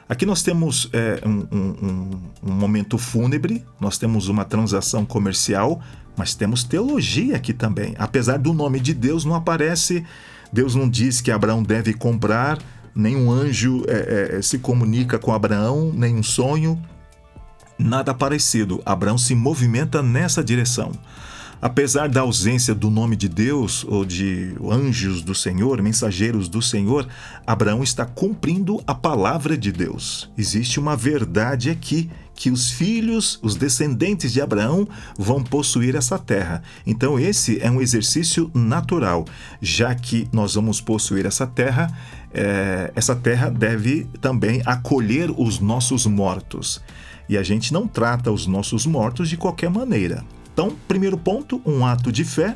Aqui 0.10 0.26
nós 0.26 0.42
temos 0.42 0.90
é, 0.92 1.22
um, 1.24 1.48
um, 1.56 2.22
um, 2.44 2.52
momento 2.52 2.98
fúnebre, 2.98 3.64
nós 3.80 4.00
temos 4.00 4.28
uma 4.28 4.44
transação 4.44 5.06
comercial, 5.06 5.80
mas 6.18 6.34
temos 6.34 6.64
teologia 6.64 7.36
aqui 7.36 7.54
também. 7.54 7.94
Apesar 7.96 8.40
do 8.40 8.52
nome 8.52 8.80
de 8.80 8.92
Deus 8.92 9.24
não 9.24 9.36
aparece, 9.36 10.04
Deus 10.52 10.74
não 10.74 10.90
diz 10.90 11.22
que 11.22 11.30
Abraão 11.30 11.62
deve 11.62 11.94
comprar, 11.94 12.58
nenhum 12.96 13.32
anjo 13.32 13.84
é, 13.88 14.38
é, 14.38 14.42
se 14.42 14.58
comunica 14.58 15.20
com 15.20 15.32
Abraão, 15.32 15.94
nenhum 15.94 16.24
sonho, 16.24 16.82
nada 17.78 18.12
parecido. 18.12 18.82
Abraão 18.84 19.18
se 19.18 19.36
movimenta 19.36 20.02
nessa 20.02 20.44
direção. 20.44 20.92
Apesar 21.62 22.08
da 22.08 22.22
ausência 22.22 22.74
do 22.74 22.90
nome 22.90 23.18
de 23.18 23.28
Deus 23.28 23.84
ou 23.84 24.06
de 24.06 24.56
anjos 24.72 25.22
do 25.22 25.36
Senhor, 25.36 25.82
mensageiros 25.82 26.48
do 26.48 26.62
Senhor, 26.62 27.06
Abraão 27.46 27.84
está 27.84 28.06
cumprindo 28.06 28.82
a 28.88 28.96
palavra 28.96 29.58
de 29.58 29.70
Deus. 29.70 30.32
Existe 30.38 30.80
uma 30.80 30.96
verdade 30.96 31.70
aqui 31.70 32.10
que 32.34 32.50
os 32.50 32.72
filhos, 32.72 33.38
os 33.44 33.58
descendentes 33.58 34.32
de 34.32 34.40
Abraão, 34.40 34.88
vão 35.18 35.44
possuir 35.44 35.96
essa 35.96 36.18
terra. 36.18 36.64
Então, 36.88 37.20
esse 37.20 37.60
é 37.62 37.70
um 37.70 37.82
exercício 37.82 38.50
natural, 38.54 39.26
já 39.62 39.94
que 39.94 40.30
nós 40.32 40.56
vamos 40.56 40.80
possuir 40.80 41.26
essa 41.26 41.46
terra, 41.46 41.94
é, 42.34 42.94
essa 42.96 43.14
terra 43.14 43.50
deve 43.50 44.08
também 44.22 44.62
acolher 44.66 45.30
os 45.38 45.60
nossos 45.60 46.06
mortos. 46.06 46.82
E 47.28 47.38
a 47.38 47.44
gente 47.44 47.74
não 47.74 47.86
trata 47.86 48.32
os 48.32 48.48
nossos 48.48 48.86
mortos 48.86 49.28
de 49.28 49.36
qualquer 49.36 49.70
maneira. 49.70 50.24
Então, 50.54 50.76
primeiro 50.88 51.18
ponto, 51.18 51.62
um 51.66 51.86
ato 51.86 52.12
de 52.12 52.24
fé. 52.24 52.56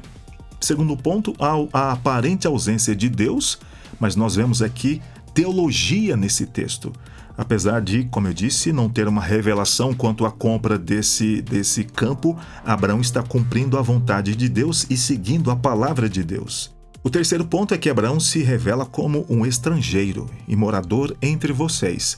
Segundo 0.60 0.96
ponto, 0.96 1.34
a 1.40 1.92
aparente 1.92 2.48
ausência 2.48 2.96
de 2.96 3.10
Deus, 3.10 3.60
mas 4.00 4.16
nós 4.16 4.36
vemos 4.36 4.62
aqui 4.62 5.02
teologia 5.34 6.16
nesse 6.16 6.46
texto. 6.46 6.94
Apesar 7.38 7.82
de, 7.82 8.06
como 8.06 8.28
eu 8.28 8.34
disse, 8.34 8.72
não 8.72 8.88
ter 8.88 9.08
uma 9.08 9.22
revelação 9.22 9.94
quanto 9.94 10.26
à 10.26 10.32
compra 10.32 10.78
desse, 10.78 11.42
desse 11.42 11.84
campo, 11.84 12.38
Abraão 12.64 13.02
está 13.02 13.24
cumprindo 13.24 13.78
a 13.78 13.82
vontade 13.82 14.36
de 14.36 14.48
Deus 14.48 14.86
e 14.90 14.96
seguindo 14.96 15.50
a 15.50 15.56
palavra 15.56 16.08
de 16.08 16.24
Deus. 16.24 16.72
O 17.04 17.10
terceiro 17.10 17.44
ponto 17.44 17.74
é 17.74 17.78
que 17.78 17.90
Abraão 17.90 18.20
se 18.20 18.44
revela 18.44 18.86
como 18.86 19.26
um 19.28 19.46
estrangeiro 19.46 20.30
e 20.48 20.56
morador 20.56 21.16
entre 21.22 21.52
vocês 21.52 22.18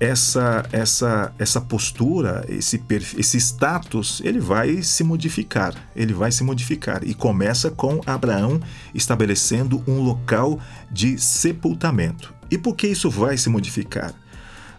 essa 0.00 0.64
essa 0.70 1.32
essa 1.38 1.60
postura, 1.60 2.44
esse 2.48 2.82
esse 3.16 3.36
status, 3.38 4.20
ele 4.24 4.38
vai 4.40 4.82
se 4.82 5.02
modificar, 5.02 5.74
ele 5.94 6.12
vai 6.12 6.30
se 6.30 6.44
modificar 6.44 7.02
e 7.04 7.14
começa 7.14 7.70
com 7.70 8.00
Abraão 8.06 8.60
estabelecendo 8.94 9.82
um 9.86 10.00
local 10.00 10.60
de 10.90 11.18
sepultamento. 11.18 12.32
E 12.50 12.56
por 12.56 12.76
que 12.76 12.86
isso 12.86 13.10
vai 13.10 13.36
se 13.36 13.48
modificar? 13.48 14.14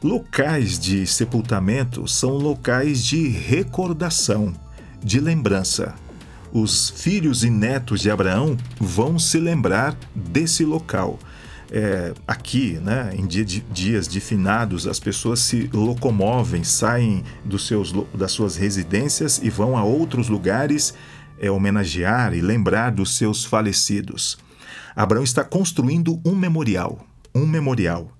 Locais 0.01 0.79
de 0.79 1.05
sepultamento 1.05 2.07
são 2.07 2.31
locais 2.31 3.03
de 3.03 3.27
recordação, 3.27 4.53
de 5.03 5.19
lembrança. 5.19 5.93
Os 6.51 6.89
filhos 6.89 7.43
e 7.43 7.49
netos 7.49 8.01
de 8.01 8.09
Abraão 8.09 8.57
vão 8.79 9.19
se 9.19 9.37
lembrar 9.39 9.95
desse 10.15 10.63
local 10.63 11.19
é, 11.71 12.13
aqui, 12.27 12.79
né, 12.81 13.13
em 13.15 13.27
dia 13.27 13.45
de, 13.45 13.61
dias 13.71 14.07
de 14.07 14.19
finados, 14.19 14.87
as 14.87 14.99
pessoas 14.99 15.39
se 15.39 15.69
locomovem, 15.73 16.63
saem 16.63 17.23
dos 17.45 17.67
seus, 17.67 17.93
das 18.13 18.31
suas 18.31 18.55
residências 18.55 19.39
e 19.43 19.49
vão 19.49 19.77
a 19.77 19.83
outros 19.83 20.29
lugares 20.29 20.93
é, 21.39 21.49
homenagear 21.49 22.33
e 22.33 22.41
lembrar 22.41 22.91
dos 22.91 23.15
seus 23.17 23.45
falecidos. 23.45 24.37
Abraão 24.95 25.23
está 25.23 25.43
construindo 25.43 26.19
um 26.25 26.35
memorial, 26.35 27.05
um 27.33 27.45
memorial. 27.45 28.11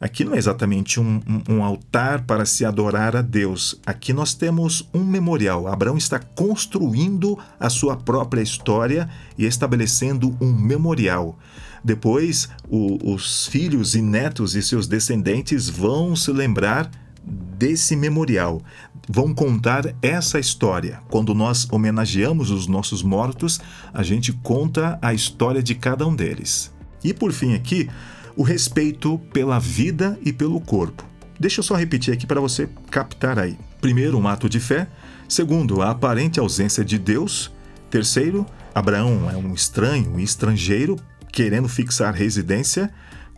Aqui 0.00 0.24
não 0.24 0.34
é 0.34 0.38
exatamente 0.38 1.00
um, 1.00 1.22
um, 1.26 1.54
um, 1.54 1.64
altar 1.64 2.22
para 2.26 2.44
se 2.44 2.64
adorar 2.64 3.16
a 3.16 3.22
Deus. 3.22 3.80
Aqui 3.86 4.12
nós 4.12 4.34
temos 4.34 4.86
um 4.92 5.04
memorial. 5.04 5.66
Abraão 5.66 5.96
está 5.96 6.18
construindo 6.18 7.38
a 7.58 7.70
sua 7.70 7.96
própria 7.96 8.42
história 8.42 9.08
e 9.38 9.46
estabelecendo 9.46 10.36
um 10.40 10.52
memorial. 10.52 11.38
Depois, 11.84 12.48
o, 12.66 13.12
os 13.12 13.46
filhos 13.46 13.94
e 13.94 14.00
netos 14.00 14.54
e 14.54 14.62
seus 14.62 14.86
descendentes 14.88 15.68
vão 15.68 16.16
se 16.16 16.32
lembrar 16.32 16.90
desse 17.24 17.94
memorial, 17.94 18.62
vão 19.08 19.34
contar 19.34 19.94
essa 20.00 20.38
história. 20.38 21.00
Quando 21.10 21.34
nós 21.34 21.68
homenageamos 21.70 22.50
os 22.50 22.66
nossos 22.66 23.02
mortos, 23.02 23.60
a 23.92 24.02
gente 24.02 24.32
conta 24.32 24.98
a 25.00 25.12
história 25.12 25.62
de 25.62 25.74
cada 25.74 26.06
um 26.06 26.16
deles. 26.16 26.72
E 27.02 27.12
por 27.12 27.32
fim, 27.32 27.54
aqui, 27.54 27.88
o 28.34 28.42
respeito 28.42 29.18
pela 29.32 29.58
vida 29.58 30.18
e 30.22 30.32
pelo 30.32 30.60
corpo. 30.60 31.04
Deixa 31.38 31.60
eu 31.60 31.64
só 31.64 31.74
repetir 31.74 32.14
aqui 32.14 32.26
para 32.26 32.40
você 32.40 32.68
captar 32.90 33.38
aí. 33.38 33.58
Primeiro, 33.80 34.18
um 34.18 34.26
ato 34.26 34.48
de 34.48 34.60
fé. 34.60 34.88
Segundo, 35.28 35.82
a 35.82 35.90
aparente 35.90 36.40
ausência 36.40 36.84
de 36.84 36.98
Deus. 36.98 37.52
Terceiro, 37.90 38.46
Abraão 38.74 39.30
é 39.30 39.36
um 39.36 39.52
estranho, 39.52 40.14
um 40.14 40.18
estrangeiro 40.18 40.96
querendo 41.34 41.68
fixar 41.68 42.14
residência. 42.14 42.88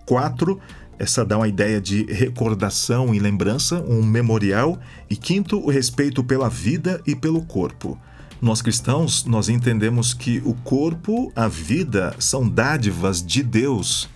Quatro, 0.05 0.61
essa 0.99 1.25
dá 1.25 1.39
uma 1.39 1.49
ideia 1.49 1.81
de 1.81 2.05
recordação 2.05 3.15
e 3.15 3.19
lembrança, 3.19 3.83
um 3.89 4.03
memorial. 4.03 4.79
E 5.09 5.17
quinto, 5.17 5.59
o 5.59 5.71
respeito 5.71 6.23
pela 6.23 6.51
vida 6.51 7.01
e 7.07 7.17
pelo 7.17 7.43
corpo. 7.43 7.99
Nós 8.41 8.61
cristãos, 8.61 9.25
nós 9.25 9.49
entendemos 9.49 10.13
que 10.13 10.43
o 10.45 10.53
corpo, 10.53 11.33
a 11.35 11.49
vida, 11.49 12.15
são 12.19 12.47
dádivas 12.47 13.25
de 13.25 13.43
Deus. 13.43 14.11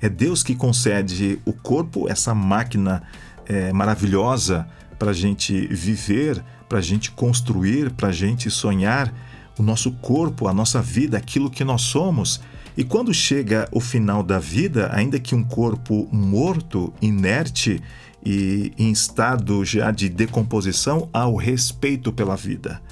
É 0.00 0.08
Deus 0.08 0.44
que 0.44 0.54
concede 0.54 1.40
o 1.44 1.52
corpo, 1.52 2.08
essa 2.08 2.32
máquina 2.32 3.02
é, 3.44 3.72
maravilhosa 3.72 4.68
para 5.00 5.10
a 5.10 5.14
gente 5.14 5.66
viver, 5.66 6.42
para 6.68 6.78
a 6.78 6.82
gente 6.82 7.10
construir, 7.10 7.90
para 7.90 8.08
a 8.08 8.12
gente 8.12 8.48
sonhar. 8.50 9.12
O 9.58 9.62
nosso 9.62 9.90
corpo, 9.94 10.46
a 10.46 10.54
nossa 10.54 10.80
vida, 10.80 11.16
aquilo 11.16 11.50
que 11.50 11.64
nós 11.64 11.82
somos, 11.82 12.40
e 12.76 12.84
quando 12.84 13.14
chega 13.14 13.66
o 13.72 13.80
final 13.80 14.22
da 14.22 14.38
vida, 14.38 14.90
ainda 14.92 15.18
que 15.18 15.34
um 15.34 15.42
corpo 15.42 16.06
morto, 16.12 16.92
inerte 17.00 17.82
e 18.24 18.72
em 18.76 18.90
estado 18.90 19.64
já 19.64 19.90
de 19.90 20.08
decomposição, 20.10 21.08
há 21.12 21.26
o 21.26 21.36
respeito 21.36 22.12
pela 22.12 22.36
vida. 22.36 22.82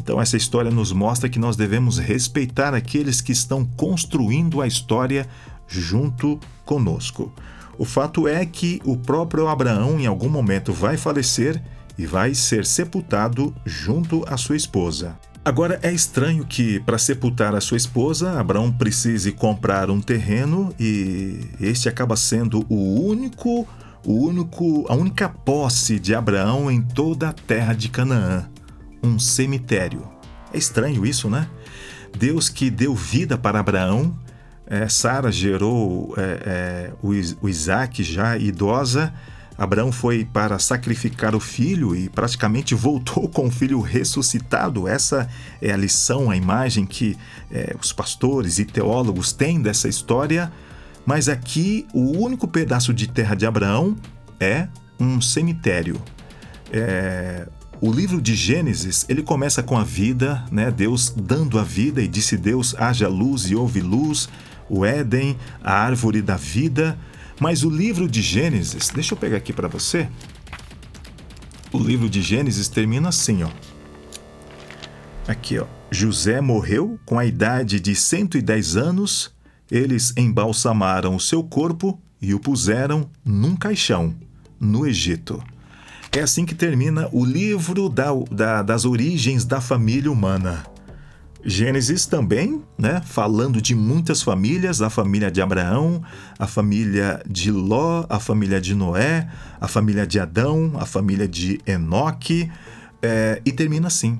Então, 0.00 0.20
essa 0.20 0.36
história 0.36 0.70
nos 0.70 0.90
mostra 0.90 1.28
que 1.28 1.38
nós 1.38 1.56
devemos 1.56 1.98
respeitar 1.98 2.74
aqueles 2.74 3.20
que 3.20 3.30
estão 3.30 3.64
construindo 3.64 4.60
a 4.60 4.66
história 4.66 5.28
junto 5.68 6.40
conosco. 6.64 7.32
O 7.76 7.84
fato 7.84 8.26
é 8.26 8.44
que 8.44 8.80
o 8.84 8.96
próprio 8.96 9.46
Abraão, 9.46 10.00
em 10.00 10.06
algum 10.06 10.28
momento, 10.28 10.72
vai 10.72 10.96
falecer 10.96 11.62
e 11.96 12.06
vai 12.06 12.34
ser 12.34 12.64
sepultado 12.64 13.54
junto 13.64 14.24
à 14.26 14.36
sua 14.36 14.56
esposa. 14.56 15.16
Agora 15.48 15.80
é 15.82 15.90
estranho 15.90 16.44
que, 16.44 16.78
para 16.80 16.98
sepultar 16.98 17.54
a 17.54 17.60
sua 17.62 17.78
esposa, 17.78 18.38
Abraão 18.38 18.70
precise 18.70 19.32
comprar 19.32 19.88
um 19.88 19.98
terreno 19.98 20.74
e 20.78 21.40
este 21.58 21.88
acaba 21.88 22.16
sendo 22.16 22.66
o 22.68 23.00
único, 23.00 23.66
o 24.04 24.26
único, 24.26 24.84
a 24.90 24.94
única 24.94 25.26
posse 25.26 25.98
de 25.98 26.14
Abraão 26.14 26.70
em 26.70 26.82
toda 26.82 27.30
a 27.30 27.32
terra 27.32 27.72
de 27.72 27.88
Canaã, 27.88 28.46
um 29.02 29.18
cemitério. 29.18 30.06
É 30.52 30.58
estranho 30.58 31.06
isso, 31.06 31.30
né? 31.30 31.48
Deus 32.14 32.50
que 32.50 32.68
deu 32.68 32.94
vida 32.94 33.38
para 33.38 33.58
Abraão, 33.58 34.14
é, 34.66 34.86
Sara 34.86 35.32
gerou 35.32 36.12
é, 36.18 36.42
é, 36.44 36.92
o, 37.02 37.48
Isaac 37.48 38.02
já 38.04 38.36
idosa 38.36 39.14
Abraão 39.58 39.90
foi 39.90 40.24
para 40.24 40.56
sacrificar 40.60 41.34
o 41.34 41.40
filho 41.40 41.96
e 41.96 42.08
praticamente 42.08 42.76
voltou 42.76 43.28
com 43.28 43.48
o 43.48 43.50
filho 43.50 43.80
ressuscitado. 43.80 44.86
Essa 44.86 45.28
é 45.60 45.72
a 45.72 45.76
lição, 45.76 46.30
a 46.30 46.36
imagem 46.36 46.86
que 46.86 47.18
é, 47.50 47.74
os 47.78 47.92
pastores 47.92 48.60
e 48.60 48.64
teólogos 48.64 49.32
têm 49.32 49.60
dessa 49.60 49.88
história. 49.88 50.52
Mas 51.04 51.28
aqui, 51.28 51.88
o 51.92 52.18
único 52.22 52.46
pedaço 52.46 52.94
de 52.94 53.08
terra 53.08 53.34
de 53.34 53.46
Abraão 53.46 53.96
é 54.38 54.68
um 55.00 55.20
cemitério. 55.20 56.00
É, 56.72 57.48
o 57.80 57.90
livro 57.90 58.20
de 58.20 58.34
Gênesis 58.36 59.06
ele 59.08 59.22
começa 59.22 59.62
com 59.62 59.76
a 59.76 59.82
vida, 59.82 60.44
né? 60.52 60.70
Deus 60.70 61.10
dando 61.16 61.58
a 61.58 61.64
vida 61.64 62.00
e 62.00 62.06
disse 62.06 62.36
Deus 62.36 62.74
haja 62.78 63.08
luz 63.08 63.50
e 63.50 63.56
houve 63.56 63.80
luz. 63.80 64.28
O 64.70 64.84
Éden, 64.84 65.36
a 65.64 65.72
árvore 65.72 66.20
da 66.20 66.36
vida. 66.36 66.96
Mas 67.38 67.62
o 67.62 67.70
livro 67.70 68.08
de 68.08 68.20
Gênesis, 68.20 68.88
deixa 68.88 69.14
eu 69.14 69.18
pegar 69.18 69.36
aqui 69.36 69.52
para 69.52 69.68
você. 69.68 70.08
O 71.72 71.78
livro 71.78 72.08
de 72.08 72.20
Gênesis 72.22 72.68
termina 72.68 73.10
assim, 73.10 73.42
ó. 73.42 73.50
Aqui, 75.26 75.58
ó. 75.58 75.66
José 75.90 76.40
morreu 76.40 76.98
com 77.04 77.18
a 77.18 77.24
idade 77.24 77.78
de 77.80 77.94
110 77.94 78.76
anos. 78.76 79.30
Eles 79.70 80.12
embalsamaram 80.16 81.14
o 81.14 81.20
seu 81.20 81.42
corpo 81.42 82.00
e 82.20 82.34
o 82.34 82.40
puseram 82.40 83.08
num 83.24 83.54
caixão 83.54 84.14
no 84.58 84.86
Egito. 84.86 85.42
É 86.10 86.20
assim 86.20 86.44
que 86.44 86.54
termina 86.54 87.08
o 87.12 87.24
livro 87.24 87.88
da, 87.88 88.08
da, 88.30 88.62
das 88.62 88.84
origens 88.84 89.44
da 89.44 89.60
família 89.60 90.10
humana. 90.10 90.64
Gênesis 91.44 92.04
também, 92.04 92.62
né, 92.76 93.00
falando 93.04 93.62
de 93.62 93.74
muitas 93.74 94.22
famílias, 94.22 94.82
a 94.82 94.90
família 94.90 95.30
de 95.30 95.40
Abraão, 95.40 96.02
a 96.36 96.46
família 96.46 97.22
de 97.28 97.52
Ló, 97.52 98.04
a 98.08 98.18
família 98.18 98.60
de 98.60 98.74
Noé, 98.74 99.28
a 99.60 99.68
família 99.68 100.06
de 100.06 100.18
Adão, 100.18 100.72
a 100.76 100.84
família 100.84 101.28
de 101.28 101.60
Enoque, 101.64 102.50
é, 103.00 103.40
e 103.44 103.52
termina 103.52 103.86
assim. 103.86 104.18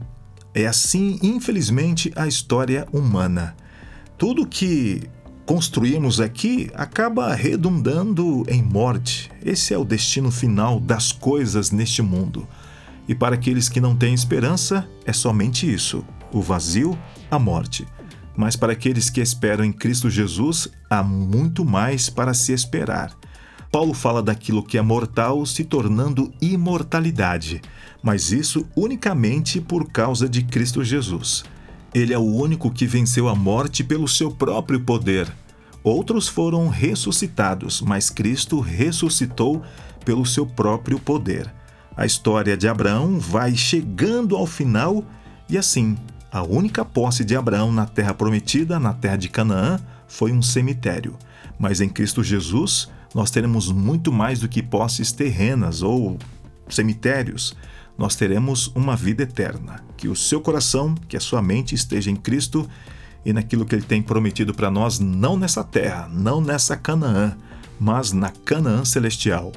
É 0.55 0.67
assim, 0.67 1.19
infelizmente, 1.21 2.13
a 2.15 2.27
história 2.27 2.87
humana. 2.93 3.57
Tudo 4.17 4.47
que 4.47 5.03
construímos 5.45 6.21
aqui 6.21 6.71
acaba 6.75 7.35
redundando 7.35 8.45
em 8.49 8.63
morte. 8.63 9.31
Esse 9.45 9.75
é 9.75 9.79
o 9.79 9.85
destino 9.85 10.31
final 10.31 10.79
das 10.79 11.11
coisas 11.11 11.73
neste 11.73 12.01
mundo. 12.01 12.47
E 13.09 13.15
para 13.15 13.35
aqueles 13.35 13.69
que 13.69 13.81
não 13.81 13.97
têm 13.97 14.15
esperança, 14.15 14.89
é 15.05 15.13
somente 15.13 15.73
isso 15.73 16.05
o 16.33 16.41
vazio, 16.41 16.99
a 17.31 17.39
morte. 17.39 17.87
Mas 18.37 18.57
para 18.57 18.73
aqueles 18.73 19.11
que 19.11 19.21
esperam 19.21 19.65
em 19.65 19.73
Cristo 19.73 20.09
Jesus, 20.09 20.69
há 20.89 21.03
muito 21.03 21.65
mais 21.65 22.09
para 22.09 22.33
se 22.33 22.53
esperar. 22.53 23.13
Paulo 23.71 23.93
fala 23.93 24.23
daquilo 24.23 24.63
que 24.63 24.79
é 24.79 24.83
mortal 24.83 25.45
se 25.45 25.65
tornando 25.65 26.33
imortalidade, 26.41 27.61
mas 28.03 28.33
isso 28.33 28.67
unicamente 28.75 29.61
por 29.61 29.91
causa 29.91 30.29
de 30.29 30.43
Cristo 30.43 30.83
Jesus. 30.83 31.45
Ele 31.95 32.15
é 32.15 32.19
o 32.19 32.23
único 32.23 32.71
que 32.71 32.87
venceu 32.87 33.29
a 33.29 33.35
morte 33.35 33.83
pelo 33.83 34.07
seu 34.09 34.31
próprio 34.31 34.81
poder. 34.81 35.31
Outros 35.83 36.29
foram 36.29 36.69
ressuscitados, 36.69 37.81
mas 37.81 38.11
Cristo 38.11 38.61
ressuscitou 38.61 39.63
pelo 40.05 40.25
seu 40.25 40.47
próprio 40.47 40.99
poder. 40.99 41.53
A 41.97 42.07
história 42.07 42.57
de 42.57 42.69
Abraão 42.69 43.19
vai 43.19 43.55
chegando 43.55 44.37
ao 44.37 44.47
final 44.47 45.05
e 45.49 45.59
assim, 45.59 45.97
a 46.31 46.43
única 46.43 46.85
posse 46.85 47.25
de 47.25 47.35
Abraão 47.35 47.73
na 47.73 47.87
terra 47.87 48.13
prometida, 48.13 48.79
na 48.79 48.93
terra 48.93 49.17
de 49.17 49.29
Canaã, 49.29 49.79
foi 50.07 50.33
um 50.33 50.43
cemitério. 50.43 51.17
Mas 51.59 51.81
em 51.81 51.89
Cristo 51.89 52.23
Jesus, 52.23 52.89
nós 53.15 53.31
teremos 53.31 53.73
muito 53.73 54.13
mais 54.13 54.41
do 54.41 54.49
que 54.49 54.63
posses 54.63 55.13
terrenas 55.13 55.83
ou 55.83 56.19
cemitérios. 56.69 57.57
Nós 57.97 58.15
teremos 58.15 58.69
uma 58.75 58.95
vida 58.95 59.23
eterna. 59.23 59.83
Que 59.97 60.09
o 60.09 60.15
seu 60.15 60.41
coração, 60.41 60.95
que 61.09 61.17
a 61.17 61.21
sua 61.21 61.43
mente 61.43 61.75
esteja 61.75 62.11
em 62.11 62.17
Cristo 62.17 62.69
e 63.25 63.33
naquilo 63.33 63.65
que 63.65 63.75
ele 63.75 63.83
tem 63.83 64.03
prometido 64.03 64.55
para 64.55 64.71
nós, 64.71 64.99
não 65.01 65.37
nessa 65.37 65.65
terra, 65.65 66.09
não 66.13 66.41
nessa 66.41 66.77
Canaã, 66.77 67.37
mas 67.81 68.13
na 68.13 68.31
Canaã 68.31 68.85
celestial. 68.85 69.53